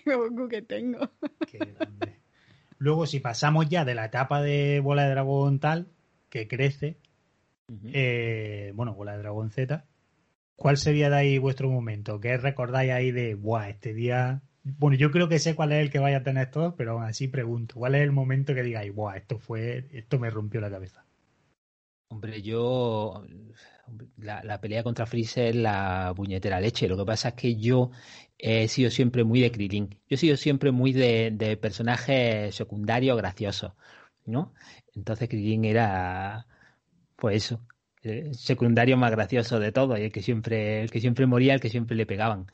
Goku 0.05 0.49
que 0.49 0.61
tengo. 0.61 1.11
Qué 1.51 1.57
grande. 1.57 2.21
Luego, 2.77 3.07
si 3.07 3.21
pasamos 3.21 3.71
ya 3.71 3.87
de 3.87 3.95
la 3.95 4.05
etapa 4.05 4.43
de 4.43 4.81
Bola 4.81 5.05
de 5.05 5.11
Dragón 5.13 5.59
tal, 5.59 5.89
que 6.29 6.47
crece, 6.47 6.99
eh, 7.87 8.73
bueno, 8.75 8.93
Bola 8.93 9.13
de 9.13 9.19
Dragón 9.21 9.51
Z, 9.51 9.87
¿cuál 10.57 10.77
sería 10.77 11.09
de 11.09 11.17
ahí 11.17 11.39
vuestro 11.39 11.71
momento? 11.71 12.21
¿Qué 12.21 12.37
recordáis 12.37 12.93
ahí 12.93 13.13
de, 13.13 13.35
buah, 13.35 13.71
este 13.71 13.95
día 13.95 14.43
bueno, 14.63 14.97
yo 14.97 15.11
creo 15.11 15.29
que 15.29 15.39
sé 15.39 15.55
cuál 15.55 15.73
es 15.73 15.83
el 15.83 15.91
que 15.91 15.99
vaya 15.99 16.19
a 16.19 16.23
tener 16.23 16.51
todos, 16.51 16.75
pero 16.77 17.01
así 17.01 17.29
pregunto, 17.29 17.77
¿cuál 17.77 17.95
es 17.95 18.03
el 18.03 18.13
momento 18.13 18.55
que 18.55 18.63
digáis, 18.63 18.95
Buah, 18.95 19.17
esto 19.17 19.39
fue, 19.39 19.89
esto 19.93 20.19
me 20.19 20.31
rompió 20.31 20.61
la 20.61 20.71
cabeza? 20.71 21.05
Hombre, 22.09 22.43
yo 22.43 23.25
la, 24.19 24.61
pelea 24.61 24.83
contra 24.83 25.07
Freezer 25.07 25.47
es 25.47 25.57
la 25.57 26.13
puñetera 26.17 26.61
leche. 26.61 26.89
Lo 26.89 26.97
que 26.97 27.05
pasa 27.05 27.29
es 27.29 27.35
que 27.35 27.57
yo 27.57 27.91
he 28.39 28.69
sido 28.69 28.91
siempre 28.91 29.25
muy 29.25 29.41
de 29.41 29.53
Krillin. 29.53 29.91
Yo 30.09 30.15
he 30.15 30.17
sido 30.17 30.37
siempre 30.37 30.73
muy 30.73 30.93
de, 30.93 31.31
de 31.33 31.57
personajes 31.57 32.55
secundarios 32.55 33.17
graciosos, 33.17 33.73
¿no? 34.27 34.53
Entonces 34.95 35.29
Krillin 35.29 35.65
era, 35.65 36.47
pues 37.17 37.45
eso, 37.45 37.61
el 38.03 38.35
secundario 38.35 38.97
más 38.97 39.11
gracioso 39.13 39.61
de 39.61 39.73
todo, 39.73 39.97
y 39.99 40.03
el 40.03 40.13
que 40.13 40.23
siempre, 40.23 40.83
el 40.83 40.91
que 40.91 41.01
siempre 41.01 41.27
moría, 41.27 41.55
el 41.55 41.61
que 41.61 41.71
siempre 41.71 41.97
le 41.97 42.07
pegaban. 42.07 42.47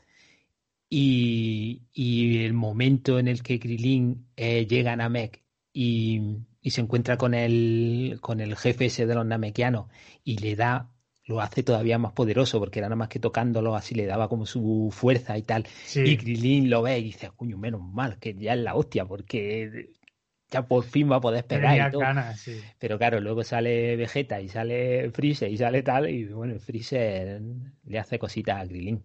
Y, 0.89 2.45
el 2.45 2.53
momento 2.53 3.19
en 3.19 3.27
el 3.27 3.43
que 3.43 3.59
Krilin 3.59 4.27
eh, 4.37 4.65
llega 4.67 4.93
a 4.93 4.95
Namek 4.95 5.43
y, 5.73 6.21
se 6.63 6.81
encuentra 6.81 7.17
con 7.17 7.33
el, 7.33 8.17
con 8.21 8.41
el 8.41 8.55
jefe 8.57 8.87
ese 8.87 9.05
de 9.05 9.15
los 9.15 9.25
namekianos 9.25 9.87
y 10.25 10.37
le 10.37 10.55
da, 10.57 10.91
lo 11.25 11.39
hace 11.39 11.63
todavía 11.63 11.97
más 11.97 12.11
poderoso 12.11 12.59
porque 12.59 12.79
era 12.79 12.89
nada 12.89 12.97
más 12.97 13.07
que 13.07 13.19
tocándolo 13.19 13.73
así 13.73 13.95
le 13.95 14.05
daba 14.05 14.27
como 14.27 14.45
su 14.45 14.89
fuerza 14.91 15.37
y 15.37 15.43
tal. 15.43 15.65
Y 15.95 16.17
Krilin 16.17 16.69
lo 16.69 16.81
ve 16.81 16.99
y 16.99 17.03
dice, 17.03 17.31
coño, 17.35 17.57
menos 17.57 17.81
mal 17.81 18.19
que 18.19 18.33
ya 18.33 18.53
es 18.53 18.59
la 18.59 18.75
hostia 18.75 19.05
porque 19.05 19.91
ya 20.49 20.67
por 20.67 20.83
fin 20.83 21.09
va 21.09 21.17
a 21.17 21.21
poder 21.21 21.45
pegar 21.45 21.87
y 21.87 21.91
todo. 21.91 22.01
Pero 22.79 22.97
claro, 22.97 23.21
luego 23.21 23.43
sale 23.43 23.95
Vegeta 23.95 24.41
y 24.41 24.49
sale 24.49 25.09
Freezer 25.11 25.49
y 25.49 25.57
sale 25.57 25.83
tal 25.83 26.09
y 26.09 26.25
bueno, 26.25 26.59
Freezer 26.59 27.41
le 27.85 27.99
hace 27.99 28.19
cositas 28.19 28.61
a 28.61 28.67
Krilin 28.67 29.03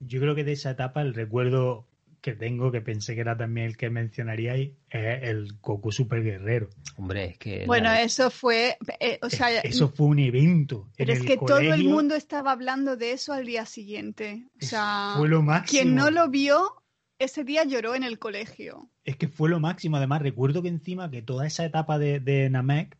yo 0.00 0.20
creo 0.20 0.34
que 0.34 0.44
de 0.44 0.52
esa 0.52 0.70
etapa 0.70 1.02
el 1.02 1.14
recuerdo 1.14 1.86
que 2.20 2.34
tengo, 2.34 2.70
que 2.70 2.80
pensé 2.80 3.14
que 3.14 3.22
era 3.22 3.36
también 3.36 3.66
el 3.66 3.76
que 3.76 3.88
mencionaríais, 3.88 4.72
es 4.90 5.22
el 5.22 5.54
Goku 5.60 5.90
Super 5.90 6.22
Guerrero. 6.22 6.68
Hombre, 6.96 7.30
es 7.30 7.38
que... 7.38 7.64
Bueno, 7.66 7.90
eso 7.92 8.30
fue... 8.30 8.76
Eh, 8.98 9.18
o 9.22 9.30
sea, 9.30 9.60
eso 9.60 9.88
fue 9.88 10.06
un 10.06 10.18
evento. 10.18 10.88
Pero 10.96 11.12
es 11.12 11.22
que 11.22 11.36
todo 11.38 11.60
el 11.60 11.84
mundo 11.84 12.14
estaba 12.14 12.52
hablando 12.52 12.96
de 12.96 13.12
eso 13.12 13.32
al 13.32 13.46
día 13.46 13.64
siguiente. 13.64 14.46
O 14.60 14.66
sea, 14.66 15.14
fue 15.16 15.28
lo 15.28 15.42
máximo. 15.42 15.82
quien 15.82 15.94
no 15.94 16.10
lo 16.10 16.28
vio, 16.28 16.82
ese 17.18 17.44
día 17.44 17.64
lloró 17.64 17.94
en 17.94 18.04
el 18.04 18.18
colegio. 18.18 18.90
Es 19.04 19.16
que 19.16 19.28
fue 19.28 19.48
lo 19.48 19.60
máximo. 19.60 19.96
Además, 19.96 20.20
recuerdo 20.20 20.62
que 20.62 20.68
encima 20.68 21.10
que 21.10 21.22
toda 21.22 21.46
esa 21.46 21.64
etapa 21.64 21.98
de, 21.98 22.20
de 22.20 22.50
Namek, 22.50 22.98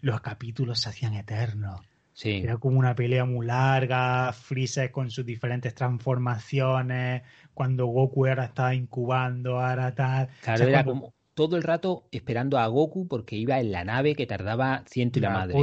los 0.00 0.20
capítulos 0.22 0.80
se 0.80 0.88
hacían 0.88 1.14
eternos. 1.14 1.80
Era 2.24 2.58
como 2.58 2.78
una 2.78 2.94
pelea 2.94 3.24
muy 3.24 3.46
larga, 3.46 4.32
Freezer 4.32 4.90
con 4.90 5.10
sus 5.10 5.24
diferentes 5.24 5.74
transformaciones, 5.74 7.22
cuando 7.54 7.86
Goku 7.86 8.26
ahora 8.26 8.44
estaba 8.44 8.74
incubando, 8.74 9.60
ahora 9.60 9.94
tal. 9.94 10.28
Claro, 10.42 10.66
era 10.66 10.84
como 10.84 11.14
todo 11.34 11.56
el 11.56 11.62
rato 11.62 12.06
esperando 12.12 12.58
a 12.58 12.66
Goku 12.66 13.08
porque 13.08 13.36
iba 13.36 13.58
en 13.58 13.72
la 13.72 13.84
nave 13.84 14.14
que 14.14 14.26
tardaba 14.26 14.84
ciento 14.86 15.18
y 15.18 15.22
la, 15.22 15.30
madre. 15.30 15.54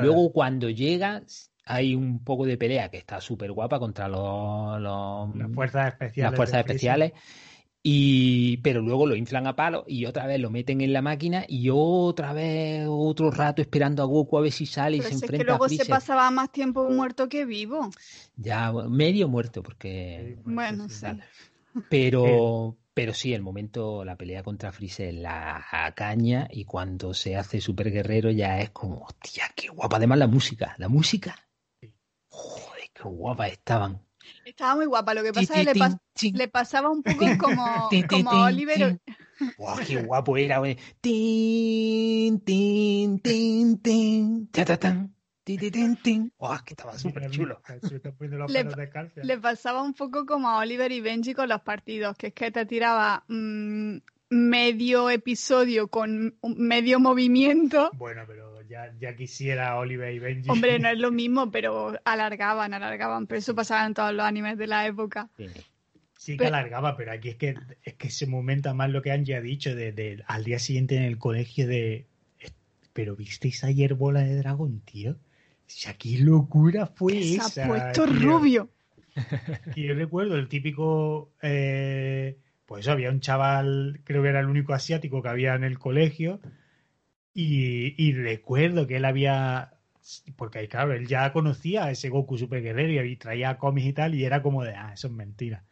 Luego 0.00 0.32
cuando 0.32 0.70
llega 0.70 1.22
hay 1.64 1.96
un 1.96 2.22
poco 2.22 2.46
de 2.46 2.56
pelea 2.56 2.90
que 2.90 2.96
está 2.96 3.20
súper 3.20 3.50
guapa 3.50 3.80
contra 3.80 4.06
los, 4.08 4.80
las 5.34 5.50
fuerzas 5.52 5.88
especiales. 5.88 6.30
Las 6.30 6.36
fuerzas 6.36 6.58
especiales. 6.60 7.12
Y, 7.88 8.56
pero 8.64 8.82
luego 8.82 9.06
lo 9.06 9.14
inflan 9.14 9.46
a 9.46 9.54
palo 9.54 9.84
y 9.86 10.06
otra 10.06 10.26
vez 10.26 10.40
lo 10.40 10.50
meten 10.50 10.80
en 10.80 10.92
la 10.92 11.02
máquina 11.02 11.44
y 11.46 11.68
otra 11.72 12.32
vez 12.32 12.84
otro 12.88 13.30
rato 13.30 13.62
esperando 13.62 14.02
a 14.02 14.06
Goku 14.06 14.38
a 14.38 14.40
ver 14.40 14.50
si 14.50 14.66
sale 14.66 14.96
y 14.96 15.02
se 15.02 15.12
enfrenta 15.12 15.36
es 15.36 15.38
que 15.38 15.44
luego 15.44 15.68
se 15.68 15.84
pasaba 15.84 16.28
más 16.32 16.50
tiempo 16.50 16.90
muerto 16.90 17.28
que 17.28 17.44
vivo. 17.44 17.88
Ya, 18.34 18.72
medio 18.72 19.28
muerto 19.28 19.62
porque... 19.62 20.36
Bueno, 20.44 20.88
sí. 20.88 21.06
Pero, 21.88 22.76
pero 22.92 23.14
sí, 23.14 23.32
el 23.34 23.42
momento, 23.42 24.04
la 24.04 24.16
pelea 24.16 24.42
contra 24.42 24.72
Freezer 24.72 25.14
la 25.14 25.92
caña 25.94 26.48
y 26.50 26.64
cuando 26.64 27.14
se 27.14 27.36
hace 27.36 27.60
super 27.60 27.92
guerrero 27.92 28.32
ya 28.32 28.58
es 28.62 28.70
como, 28.70 29.04
hostia, 29.04 29.44
qué 29.54 29.68
guapa. 29.68 29.98
Además 29.98 30.18
la 30.18 30.26
música, 30.26 30.74
la 30.78 30.88
música, 30.88 31.36
joder, 32.30 32.90
qué 32.92 33.02
guapa 33.04 33.46
estaban. 33.46 34.05
Estaba 34.44 34.76
muy 34.76 34.86
guapa, 34.86 35.14
lo 35.14 35.22
que 35.22 35.32
pasa 35.32 35.60
es 35.60 35.66
que 35.66 36.32
le, 36.32 36.48
pasaba 36.48 36.90
un 36.90 37.02
poco 37.02 37.24
como, 37.38 37.88
como 38.08 38.30
a 38.30 38.46
Oliver. 38.46 39.00
¡Guau, 39.58 39.78
qué 39.86 40.02
guapo 40.02 40.36
era, 40.36 40.58
güey! 40.58 40.76
¡Tin, 41.00 42.40
tin, 42.40 43.20
tin, 43.20 43.78
tin! 43.78 44.46
¡Tatatán! 44.48 45.16
¡Wow! 46.38 46.58
Que 46.64 46.74
estaba 46.74 46.98
súper 46.98 47.30
chulo. 47.30 47.60
Le, 49.22 49.38
pasaba 49.38 49.82
un 49.82 49.94
poco 49.94 50.26
como 50.26 50.48
a 50.48 50.58
Oliver 50.58 50.90
y 50.90 51.00
Benji 51.00 51.34
con 51.34 51.48
los 51.48 51.60
partidos, 51.60 52.16
que 52.16 52.28
es 52.28 52.32
que 52.32 52.50
te 52.50 52.66
tiraba 52.66 53.24
mm, 53.28 53.98
medio 54.30 55.08
episodio 55.08 55.88
con 55.88 56.36
medio 56.42 56.98
movimiento. 56.98 57.90
Bueno, 57.94 58.24
pero 58.26 58.55
ya, 58.68 59.16
quisiera 59.16 59.76
Oliver 59.76 60.12
y 60.12 60.18
Benji. 60.18 60.50
Hombre, 60.50 60.78
no 60.78 60.88
es 60.88 60.98
lo 60.98 61.10
mismo, 61.12 61.50
pero 61.50 61.98
alargaban, 62.04 62.74
alargaban. 62.74 63.26
Pero 63.26 63.38
eso 63.38 63.54
pasaba 63.54 63.86
en 63.86 63.94
todos 63.94 64.12
los 64.12 64.24
animes 64.24 64.58
de 64.58 64.66
la 64.66 64.86
época. 64.86 65.30
Sí. 66.18 66.36
que 66.36 66.46
alargaba, 66.46 66.96
pero 66.96 67.12
aquí 67.12 67.30
es 67.30 67.36
que 67.36 67.54
es 67.82 67.94
que 67.94 68.08
ese 68.08 68.26
momento 68.26 68.74
más 68.74 68.90
lo 68.90 69.02
que 69.02 69.12
han 69.12 69.24
ya 69.24 69.40
dicho 69.40 69.74
de, 69.74 70.24
al 70.26 70.44
día 70.44 70.58
siguiente 70.58 70.96
en 70.96 71.04
el 71.04 71.18
colegio 71.18 71.66
de 71.66 72.06
pero 72.92 73.14
visteis 73.14 73.62
ayer 73.62 73.92
bola 73.94 74.20
de 74.20 74.36
dragón, 74.36 74.80
tío. 74.80 75.12
O 75.12 75.68
sea, 75.68 75.94
qué 75.94 76.18
locura 76.18 76.86
fue 76.86 77.18
esa. 77.18 77.48
Se 77.50 77.62
ha 77.62 77.68
puesto 77.68 78.06
rubio. 78.06 78.70
Y 79.74 79.84
yo 79.84 79.94
recuerdo 79.94 80.36
el 80.36 80.46
típico 80.46 81.32
eh, 81.40 82.36
pues 82.66 82.88
había 82.88 83.10
un 83.10 83.20
chaval, 83.20 84.00
creo 84.04 84.22
que 84.22 84.28
era 84.28 84.40
el 84.40 84.46
único 84.46 84.74
asiático 84.74 85.22
que 85.22 85.28
había 85.28 85.54
en 85.54 85.64
el 85.64 85.78
colegio, 85.78 86.40
y, 87.38 88.12
recuerdo 88.12 88.86
que 88.86 88.96
él 88.96 89.04
había, 89.04 89.74
porque 90.36 90.66
claro, 90.68 90.94
él 90.94 91.06
ya 91.06 91.32
conocía 91.32 91.84
a 91.84 91.90
ese 91.90 92.08
Goku 92.08 92.38
super 92.38 92.62
guerrero 92.62 93.04
y 93.04 93.16
traía 93.16 93.58
cómics 93.58 93.88
y 93.88 93.92
tal, 93.92 94.14
y 94.14 94.24
era 94.24 94.40
como 94.40 94.64
de, 94.64 94.74
ah, 94.74 94.92
eso 94.94 95.08
es 95.08 95.12
mentira, 95.12 95.64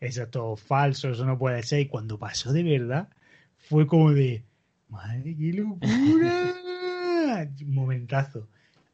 eso 0.00 0.22
es 0.22 0.30
todo 0.30 0.56
falso, 0.56 1.10
eso 1.10 1.26
no 1.26 1.38
puede 1.38 1.62
ser. 1.62 1.80
Y 1.80 1.86
cuando 1.88 2.18
pasó 2.18 2.54
de 2.54 2.62
verdad, 2.62 3.10
fue 3.58 3.86
como 3.86 4.12
de, 4.12 4.44
madre, 4.88 5.36
qué 5.36 5.52
locura, 5.52 7.50
momentazo. 7.66 8.48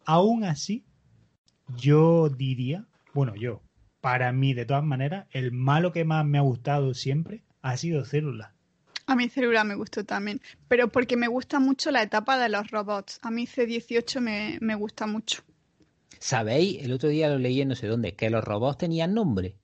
Aún 0.04 0.42
así, 0.42 0.84
yo 1.76 2.28
diría, 2.28 2.86
bueno, 3.14 3.36
yo, 3.36 3.62
para 4.00 4.32
mí, 4.32 4.52
de 4.52 4.66
todas 4.66 4.84
maneras, 4.84 5.26
el 5.30 5.52
malo 5.52 5.92
que 5.92 6.04
más 6.04 6.26
me 6.26 6.38
ha 6.38 6.42
gustado 6.42 6.92
siempre 6.92 7.44
ha 7.62 7.76
sido 7.76 8.04
Célula. 8.04 8.55
A 9.06 9.14
mí 9.14 9.28
Célula 9.28 9.62
me 9.62 9.76
gustó 9.76 10.04
también, 10.04 10.40
pero 10.66 10.88
porque 10.88 11.16
me 11.16 11.28
gusta 11.28 11.60
mucho 11.60 11.90
la 11.92 12.02
etapa 12.02 12.38
de 12.38 12.48
los 12.48 12.70
robots. 12.70 13.20
A 13.22 13.30
mí 13.30 13.46
C18 13.46 14.20
me, 14.20 14.58
me 14.60 14.74
gusta 14.74 15.06
mucho. 15.06 15.42
¿Sabéis? 16.18 16.82
El 16.82 16.92
otro 16.92 17.08
día 17.08 17.28
lo 17.28 17.38
leí 17.38 17.60
en 17.60 17.68
no 17.68 17.76
sé 17.76 17.86
dónde, 17.86 18.16
que 18.16 18.30
los 18.30 18.42
robots 18.42 18.78
tenían 18.78 19.14
nombre. 19.14 19.56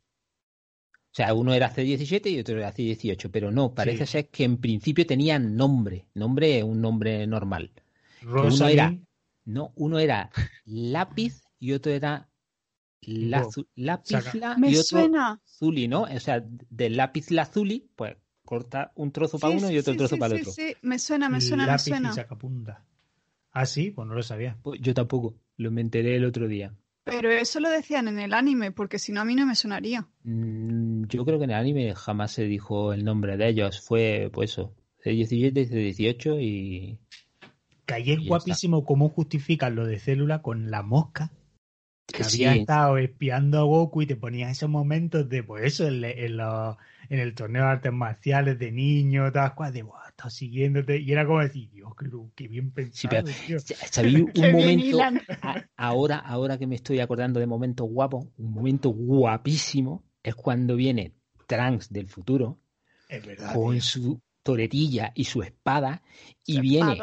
O 1.13 1.15
sea, 1.15 1.35
uno 1.35 1.53
era 1.53 1.75
C17 1.75 2.31
y 2.31 2.39
otro 2.39 2.57
era 2.57 2.73
C18, 2.73 3.31
pero 3.31 3.51
no, 3.51 3.75
parece 3.75 4.07
ser 4.07 4.29
que 4.29 4.45
en 4.45 4.59
principio 4.59 5.07
tenían 5.07 5.57
nombre. 5.57 6.07
Nombre 6.15 6.59
es 6.59 6.65
un 6.65 6.81
nombre 6.81 7.27
normal. 7.27 7.71
Uno 8.25 8.69
era, 8.69 8.97
no, 9.45 9.73
uno 9.77 9.99
era 9.99 10.31
lápiz 10.65 11.43
y 11.59 11.73
otro 11.73 11.93
era 11.93 12.31
lápiz 13.03 14.25
y 14.57 14.77
otro 14.77 14.85
suena. 14.85 15.41
Zuli, 15.45 15.89
¿no? 15.89 16.03
O 16.03 16.21
sea, 16.21 16.43
del 16.71 16.97
lápiz 16.97 17.31
lazuli, 17.31 17.91
pues 17.95 18.17
corta 18.53 18.93
un 18.97 19.11
trozo 19.13 19.39
para 19.39 19.57
uno 19.57 19.71
y 19.71 19.79
otro 19.79 19.97
trozo 19.97 20.19
para 20.19 20.35
el 20.35 20.43
otro. 20.43 20.53
Sí, 20.53 20.69
sí, 20.69 20.77
me 20.83 20.99
suena, 20.99 21.31
me 21.31 21.41
suena, 21.41 21.67
me 21.67 21.79
suena. 21.79 22.11
Y 22.11 22.13
sacapunta. 22.13 22.85
Ah, 23.51 23.65
sí, 23.65 23.93
pues 23.93 24.07
no 24.07 24.15
lo 24.15 24.23
sabía. 24.23 24.59
Pues 24.63 24.79
yo 24.83 24.93
tampoco, 24.93 25.37
lo 25.57 25.71
me 25.71 25.81
enteré 25.81 26.17
el 26.17 26.27
otro 26.27 26.49
día. 26.49 26.75
Pero 27.05 27.31
eso 27.31 27.61
lo 27.61 27.71
decían 27.71 28.09
en 28.09 28.19
el 28.19 28.35
anime, 28.35 28.71
porque 28.71 28.99
si 28.99 29.11
no 29.11 29.23
a 29.23 29.25
mí 29.25 29.35
no 29.35 29.47
me 29.47 29.55
sonaría. 29.55 30.07
Mm, 30.25 31.05
yo 31.07 31.25
creo 31.25 31.39
que 31.39 31.45
en 31.45 31.53
el 31.53 31.57
anime 31.57 31.95
jamás 31.95 32.33
se 32.33 32.45
dijo 32.45 32.93
el 32.93 33.05
nombre 33.05 33.39
de 33.39 33.49
ellos. 33.49 33.81
Fue, 33.81 34.29
pues 34.31 34.51
eso, 34.51 34.75
C17 35.03 35.57
y 35.57 35.95
C18 35.95 36.37
y... 36.39 36.99
Que 37.87 38.13
es 38.13 38.27
guapísimo 38.27 38.85
cómo 38.85 39.09
justifican 39.09 39.77
lo 39.77 39.87
de 39.87 39.99
célula 39.99 40.43
con 40.43 40.71
la 40.71 40.83
mosca. 40.83 41.33
Que 42.07 42.25
había 42.25 42.55
estado 42.55 42.99
espiando 42.99 43.59
a 43.59 43.63
Goku 43.63 44.03
y 44.03 44.07
te 44.07 44.17
ponías 44.17 44.51
esos 44.51 44.69
momentos 44.69 45.29
de, 45.29 45.43
pues 45.43 45.65
eso, 45.65 45.87
en, 45.87 46.05
en, 46.05 46.41
en 46.41 47.19
el 47.21 47.35
torneo 47.35 47.65
de 47.65 47.71
artes 47.71 47.93
marciales 47.93 48.59
de 48.59 48.71
niños, 48.71 49.33
todas 49.33 49.53
cosas 49.53 49.73
de, 49.73 49.85
siguiéndote. 50.31 50.99
Y 50.99 51.13
era 51.13 51.27
como 51.27 51.41
decir, 51.41 51.71
Dios, 51.71 51.93
qué, 52.35 52.49
bien 52.49 52.71
pensado. 52.71 53.25
un 54.03 54.53
momento, 54.53 54.99
ahora, 55.77 56.19
ahora 56.19 56.59
que 56.59 56.67
me 56.67 56.77
estoy 56.77 57.01
acordando 57.01 57.41
de 57.41 57.47
momentos 57.47 57.89
guapos, 57.89 58.27
un 58.37 58.53
momento 58.53 58.91
guapísimo 58.91 60.05
es 60.23 60.35
cuando 60.35 60.77
viene 60.77 61.15
Trunks 61.47 61.93
del 61.93 62.09
futuro 62.09 62.61
con 63.53 63.81
su 63.81 64.21
toretilla 64.43 65.13
y 65.15 65.25
su 65.25 65.43
espada 65.43 66.03
y 66.45 66.61
viene 66.61 66.99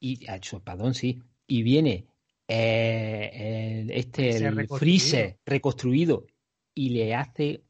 y 0.00 0.26
ah, 0.26 0.38
su 0.40 0.56
espadón 0.56 0.94
sí 0.94 1.22
y 1.46 1.62
viene 1.62 2.06
eh, 2.48 3.86
este 3.90 4.36
el 4.36 4.68
Freezer 4.68 5.38
reconstruido 5.46 6.26
y 6.74 6.90
le 6.90 7.14
hace 7.14 7.62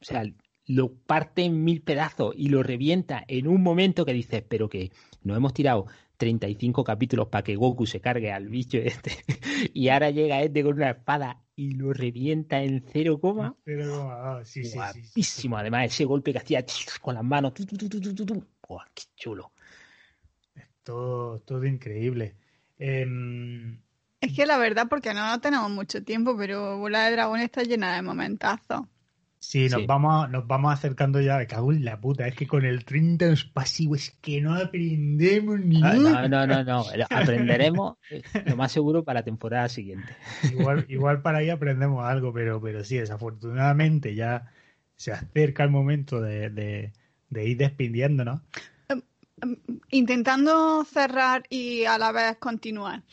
o 0.00 0.04
sea 0.04 0.24
lo 0.66 0.92
parte 0.94 1.44
en 1.44 1.64
mil 1.64 1.82
pedazos 1.82 2.34
y 2.36 2.48
lo 2.48 2.62
revienta 2.62 3.24
en 3.28 3.46
un 3.46 3.62
momento 3.62 4.04
que 4.04 4.12
dices, 4.12 4.42
pero 4.48 4.68
que 4.68 4.90
nos 5.22 5.36
hemos 5.36 5.54
tirado 5.54 5.86
35 6.16 6.82
capítulos 6.82 7.28
para 7.28 7.44
que 7.44 7.56
Goku 7.56 7.86
se 7.86 8.00
cargue 8.00 8.32
al 8.32 8.48
bicho 8.48 8.78
este 8.78 9.12
y 9.74 9.88
ahora 9.88 10.10
llega 10.10 10.42
este 10.42 10.62
con 10.62 10.74
una 10.74 10.90
espada 10.90 11.42
y 11.54 11.72
lo 11.72 11.92
revienta 11.92 12.62
en 12.62 12.84
cero 12.92 13.18
coma. 13.20 13.56
Cero 13.64 14.42
sí, 14.44 14.64
sí, 14.64 15.48
Además, 15.54 15.86
ese 15.86 16.04
golpe 16.04 16.32
que 16.32 16.38
hacía 16.38 16.64
con 17.00 17.14
las 17.14 17.24
manos. 17.24 17.54
¡Qué 17.54 17.64
chulo! 19.16 19.52
Es 20.54 20.68
todo, 20.82 21.38
todo 21.40 21.64
increíble. 21.64 22.34
Em, 22.78 23.80
es 24.26 24.32
que 24.32 24.46
la 24.46 24.58
verdad, 24.58 24.86
porque 24.88 25.14
no 25.14 25.40
tenemos 25.40 25.70
mucho 25.70 26.02
tiempo, 26.02 26.36
pero 26.36 26.78
Bola 26.78 27.06
de 27.06 27.12
Dragón 27.12 27.40
está 27.40 27.62
llena 27.62 27.94
de 27.94 28.02
momentazos. 28.02 28.82
Sí, 29.38 29.68
nos, 29.68 29.86
Vamos, 29.86 30.28
nos 30.30 30.46
vamos 30.46 30.72
acercando 30.72 31.20
ya, 31.20 31.38
de 31.38 31.46
cago 31.46 31.72
en 31.72 31.84
la 31.84 32.00
puta, 32.00 32.26
es 32.26 32.34
que 32.34 32.48
con 32.48 32.64
el 32.64 32.84
30 32.84 33.26
los 33.26 33.44
pasivos 33.44 33.98
es 34.00 34.10
que 34.20 34.40
no 34.40 34.54
aprendemos 34.54 35.60
ni 35.60 35.80
ah, 35.84 35.94
No, 35.94 36.28
no, 36.28 36.46
no, 36.46 36.64
no, 36.64 36.84
aprenderemos 37.10 37.96
eh, 38.10 38.22
lo 38.44 38.56
más 38.56 38.72
seguro 38.72 39.04
para 39.04 39.20
la 39.20 39.24
temporada 39.24 39.68
siguiente. 39.68 40.16
Igual, 40.50 40.84
igual 40.88 41.22
para 41.22 41.38
ahí 41.38 41.50
aprendemos 41.50 42.04
algo, 42.04 42.32
pero, 42.32 42.60
pero 42.60 42.82
sí, 42.82 42.96
desafortunadamente 42.96 44.16
ya 44.16 44.50
se 44.96 45.12
acerca 45.12 45.62
el 45.62 45.70
momento 45.70 46.20
de, 46.20 46.50
de, 46.50 47.48
ir 47.48 47.56
despidiéndonos. 47.56 48.40
Em, 48.88 49.02
em, 49.42 49.56
intentando 49.90 50.84
cerrar 50.84 51.44
y 51.50 51.84
a 51.84 51.98
la 51.98 52.10
vez 52.10 52.36
continuar. 52.38 53.04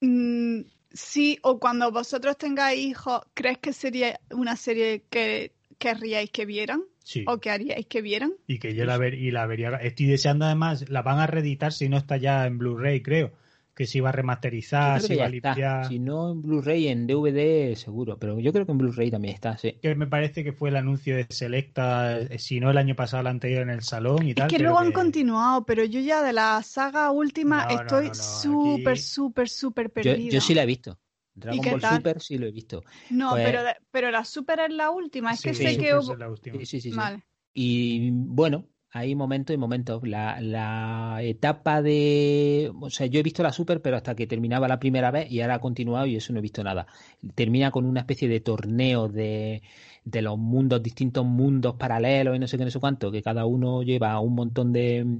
Mm, 0.00 0.62
sí, 0.92 1.38
o 1.42 1.58
cuando 1.58 1.90
vosotros 1.90 2.36
tengáis 2.36 2.80
hijos, 2.80 3.22
¿crees 3.34 3.58
que 3.58 3.72
sería 3.72 4.20
una 4.30 4.56
serie 4.56 5.04
que 5.10 5.52
querríais 5.78 6.30
que 6.30 6.46
vieran? 6.46 6.82
Sí. 7.04 7.24
¿O 7.28 7.38
que 7.38 7.50
haríais 7.50 7.86
que 7.86 8.00
vieran? 8.00 8.32
Y 8.46 8.58
que 8.58 8.74
yo 8.74 8.86
la, 8.86 8.96
ver, 8.96 9.14
y 9.14 9.30
la 9.30 9.46
vería. 9.46 9.70
Estoy 9.76 10.06
deseando 10.06 10.46
además, 10.46 10.88
la 10.88 11.02
van 11.02 11.18
a 11.18 11.26
reeditar 11.26 11.72
si 11.72 11.88
no 11.88 11.98
está 11.98 12.16
ya 12.16 12.46
en 12.46 12.58
Blu-ray, 12.58 13.02
creo. 13.02 13.32
Que 13.74 13.86
se 13.86 13.98
iba 13.98 14.10
a 14.10 14.12
remasterizar, 14.12 15.00
se 15.00 15.14
iba 15.14 15.24
a 15.24 15.28
limpiar. 15.28 15.88
Si 15.88 15.98
no 15.98 16.30
en 16.30 16.42
Blu-ray, 16.42 16.88
en 16.88 17.06
DVD 17.06 17.74
seguro, 17.74 18.18
pero 18.18 18.38
yo 18.38 18.52
creo 18.52 18.66
que 18.66 18.72
en 18.72 18.78
Blu-ray 18.78 19.10
también 19.10 19.34
está, 19.34 19.58
sí. 19.58 19.78
Que 19.82 19.94
me 19.96 20.06
parece 20.06 20.44
que 20.44 20.52
fue 20.52 20.68
el 20.68 20.76
anuncio 20.76 21.16
de 21.16 21.26
Selecta, 21.28 22.18
eh, 22.20 22.38
si 22.38 22.60
no 22.60 22.70
el 22.70 22.78
año 22.78 22.94
pasado, 22.94 23.22
el 23.22 23.26
anterior 23.26 23.62
en 23.62 23.70
el 23.70 23.82
salón 23.82 24.28
y 24.28 24.34
tal. 24.34 24.46
Es 24.46 24.56
que 24.56 24.62
luego 24.62 24.78
han 24.78 24.92
continuado, 24.92 25.64
pero 25.66 25.84
yo 25.84 26.00
ya 26.00 26.22
de 26.22 26.32
la 26.32 26.62
saga 26.62 27.10
última 27.10 27.66
estoy 27.68 28.10
súper, 28.14 28.98
súper, 28.98 29.48
súper 29.48 29.90
perdido. 29.90 30.30
Yo, 30.30 30.40
sí 30.40 30.54
la 30.54 30.62
he 30.62 30.66
visto. 30.66 30.98
Dragon 31.34 31.64
Ball 31.64 31.82
Super 31.82 32.20
sí 32.20 32.38
lo 32.38 32.46
he 32.46 32.52
visto. 32.52 32.82
No, 33.10 33.30
pues 33.30 33.44
pero, 33.44 33.60
pero 33.90 34.10
la 34.10 34.24
Super 34.24 34.60
es 34.60 34.72
la 34.72 34.90
última. 34.90 35.32
Es 35.32 35.42
que 35.42 35.54
sé 35.54 35.76
que 35.76 35.94
hubo. 35.94 36.36
Sí, 36.36 36.66
sí, 36.66 36.80
sí, 36.80 36.90
vale. 36.90 37.24
Y 37.52 38.10
bueno, 38.12 38.68
hay 38.96 39.16
momentos 39.16 39.52
y 39.52 39.56
momentos. 39.58 40.06
La, 40.06 40.40
la, 40.40 41.18
etapa 41.20 41.82
de. 41.82 42.72
O 42.80 42.90
sea, 42.90 43.06
yo 43.06 43.18
he 43.18 43.24
visto 43.24 43.42
la 43.42 43.52
Super, 43.52 43.82
pero 43.82 43.96
hasta 43.96 44.14
que 44.14 44.28
terminaba 44.28 44.68
la 44.68 44.78
primera 44.78 45.10
vez 45.10 45.30
y 45.32 45.40
ahora 45.40 45.56
ha 45.56 45.60
continuado 45.60 46.06
y 46.06 46.14
eso 46.16 46.32
no 46.32 46.38
he 46.38 46.42
visto 46.42 46.62
nada. 46.62 46.86
Termina 47.34 47.72
con 47.72 47.86
una 47.86 48.00
especie 48.00 48.28
de 48.28 48.38
torneo 48.40 49.08
de, 49.08 49.62
de 50.04 50.22
los 50.22 50.38
mundos, 50.38 50.80
distintos 50.80 51.26
mundos 51.26 51.74
paralelos 51.74 52.36
y 52.36 52.38
no 52.38 52.46
sé 52.46 52.56
qué, 52.56 52.64
no 52.64 52.70
sé 52.70 52.78
cuánto, 52.78 53.10
que 53.10 53.20
cada 53.20 53.46
uno 53.46 53.82
lleva 53.82 54.18
un 54.20 54.34
montón 54.34 54.72
de. 54.72 55.18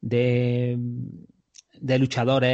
de 0.00 0.78
de 1.78 1.98
luchadores 1.98 2.50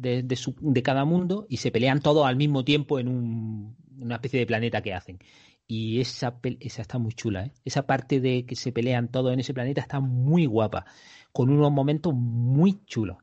de, 0.00 0.22
de, 0.22 0.82
cada 0.84 1.04
mundo 1.04 1.46
y 1.48 1.56
se 1.56 1.72
pelean 1.72 2.00
todos 2.00 2.24
al 2.26 2.36
mismo 2.36 2.64
tiempo 2.64 3.00
en 3.00 3.08
un, 3.08 3.76
una 3.98 4.16
especie 4.16 4.38
de 4.38 4.46
planeta 4.46 4.82
que 4.82 4.94
hacen. 4.94 5.18
Y 5.66 6.00
esa, 6.00 6.38
esa 6.60 6.82
está 6.82 6.98
muy 6.98 7.12
chula, 7.12 7.46
¿eh? 7.46 7.52
Esa 7.64 7.86
parte 7.86 8.20
de 8.20 8.46
que 8.46 8.54
se 8.54 8.72
pelean 8.72 9.10
todos 9.10 9.32
en 9.32 9.40
ese 9.40 9.54
planeta 9.54 9.80
está 9.80 10.00
muy 10.00 10.46
guapa, 10.46 10.86
con 11.32 11.50
unos 11.50 11.72
momentos 11.72 12.14
muy 12.14 12.84
chulos. 12.84 13.18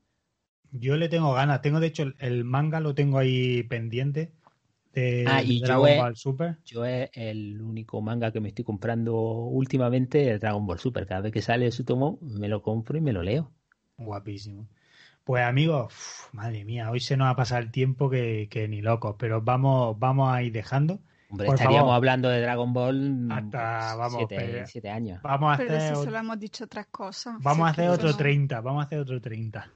Yo 0.71 0.97
le 0.97 1.07
tengo 1.07 1.33
ganas, 1.33 1.61
tengo 1.61 1.79
de 1.79 1.87
hecho 1.87 2.05
el, 2.17 2.43
manga 2.43 2.79
lo 2.79 2.95
tengo 2.95 3.19
ahí 3.19 3.63
pendiente 3.63 4.33
de 4.91 5.25
ah, 5.27 5.41
y 5.43 5.61
Dragon 5.61 5.89
yo 5.89 5.97
Ball 5.97 6.15
Super. 6.15 6.57
Yo 6.65 6.83
es 6.85 7.09
el 7.13 7.61
único 7.61 8.01
manga 8.01 8.31
que 8.31 8.39
me 8.39 8.49
estoy 8.49 8.65
comprando 8.65 9.15
últimamente 9.15 10.17
de 10.17 10.39
Dragon 10.39 10.65
Ball 10.65 10.79
Super. 10.79 11.05
Cada 11.05 11.21
vez 11.21 11.31
que 11.31 11.41
sale 11.41 11.71
su 11.71 11.85
tomo, 11.85 12.17
me 12.21 12.47
lo 12.49 12.61
compro 12.61 12.97
y 12.97 13.01
me 13.01 13.13
lo 13.13 13.21
leo. 13.23 13.51
Guapísimo. 13.97 14.67
Pues 15.23 15.45
amigos, 15.45 15.93
madre 16.33 16.65
mía, 16.65 16.91
hoy 16.91 16.99
se 16.99 17.15
nos 17.15 17.29
ha 17.29 17.35
pasado 17.35 17.61
el 17.61 17.71
tiempo 17.71 18.09
que, 18.09 18.67
ni 18.69 18.81
locos, 18.81 19.15
pero 19.17 19.41
vamos, 19.41 19.97
vamos 19.97 20.33
a 20.33 20.43
ir 20.43 20.51
dejando. 20.51 20.99
Hombre, 21.33 21.47
estaríamos 21.47 21.91
hablando 21.91 22.29
de 22.29 22.41
Dragon 22.41 22.73
Ball 22.73 23.27
hasta, 23.31 23.95
vamos, 23.95 24.27
siete, 24.67 24.87
años. 24.91 25.19
Vamos 25.23 25.55
a 25.55 25.57
pero 25.57 25.77
hacer, 25.77 25.95
si 25.95 26.03
solo 26.03 26.17
hemos 26.19 26.39
dicho 26.39 26.65
otras 26.65 26.85
cosas. 26.91 27.37
Vamos 27.41 27.67
a 27.67 27.71
hacer 27.71 27.89
otro 27.89 28.15
30, 28.15 28.61
vamos 28.61 28.83
a 28.83 28.85
hacer 28.85 28.99
otro 28.99 29.19
30. 29.19 29.67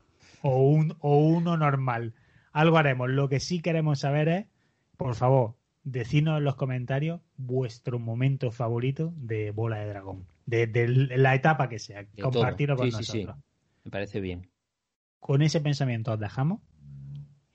O, 0.43 0.69
un, 0.69 0.95
o 0.99 1.17
uno 1.17 1.57
normal. 1.57 2.13
Algo 2.51 2.77
haremos. 2.77 3.09
Lo 3.09 3.27
que 3.27 3.39
sí 3.39 3.59
queremos 3.59 4.01
saber 4.01 4.27
es, 4.27 4.45
por 4.97 5.15
favor, 5.15 5.55
decidnos 5.83 6.37
en 6.37 6.43
los 6.43 6.57
comentarios 6.57 7.21
vuestro 7.37 7.97
momento 7.97 8.51
favorito 8.51 9.11
de 9.15 9.49
Bola 9.49 9.79
de 9.79 9.87
Dragón. 9.87 10.27
De, 10.45 10.69
la 11.17 11.33
etapa 11.33 11.69
que 11.69 11.79
sea. 11.79 12.05
Compartirlo 12.21 12.77
con 12.77 12.85
nosotros. 12.85 13.07
Sí, 13.07 13.23
sí. 13.23 13.27
Me 13.83 13.89
parece 13.89 14.19
bien 14.19 14.47
con 15.19 15.41
ese 15.41 15.61
pensamiento 15.61 16.13
os 16.13 16.19
dejamos 16.19 16.61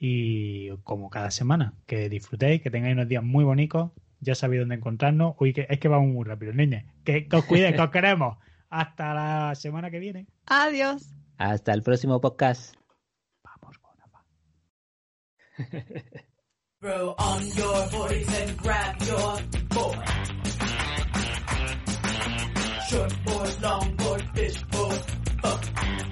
y 0.04 0.68
como 0.82 1.10
cada 1.10 1.30
semana, 1.30 1.74
que 1.86 2.08
disfrutéis, 2.08 2.60
que 2.60 2.72
tengáis 2.72 2.94
unos 2.94 3.06
días 3.06 3.22
muy 3.22 3.44
bonitos, 3.44 3.92
ya 4.18 4.34
sabéis 4.34 4.62
dónde 4.62 4.74
encontrarnos. 4.74 5.36
Uy, 5.38 5.52
que 5.52 5.64
es 5.70 5.78
que 5.78 5.86
vamos 5.86 6.08
muy 6.08 6.24
rápido, 6.24 6.52
niña. 6.52 6.86
Que, 7.04 7.28
os 7.32 7.44
cuidéis, 7.44 7.76
que 7.76 7.82
os 7.82 7.90
queremos. 7.92 8.36
Hasta 8.68 9.14
la 9.14 9.54
semana 9.54 9.92
que 9.92 10.00
viene. 10.00 10.26
Adiós. 10.46 11.08
Hasta 11.38 11.72
el 11.72 11.84
próximo 11.84 12.20
podcast. 12.20 12.74
Vamos, 13.44 13.78
Bonapa. 13.80 14.24
on 17.18 17.46
your 17.54 17.86
and 18.10 18.56
grab 18.60 19.00
your 19.02 19.38
Short 22.88 23.24
board, 23.24 23.62
long 23.62 23.96
board, 23.96 24.22
fish 24.34 24.62
board, 24.64 25.02
The 25.42 26.11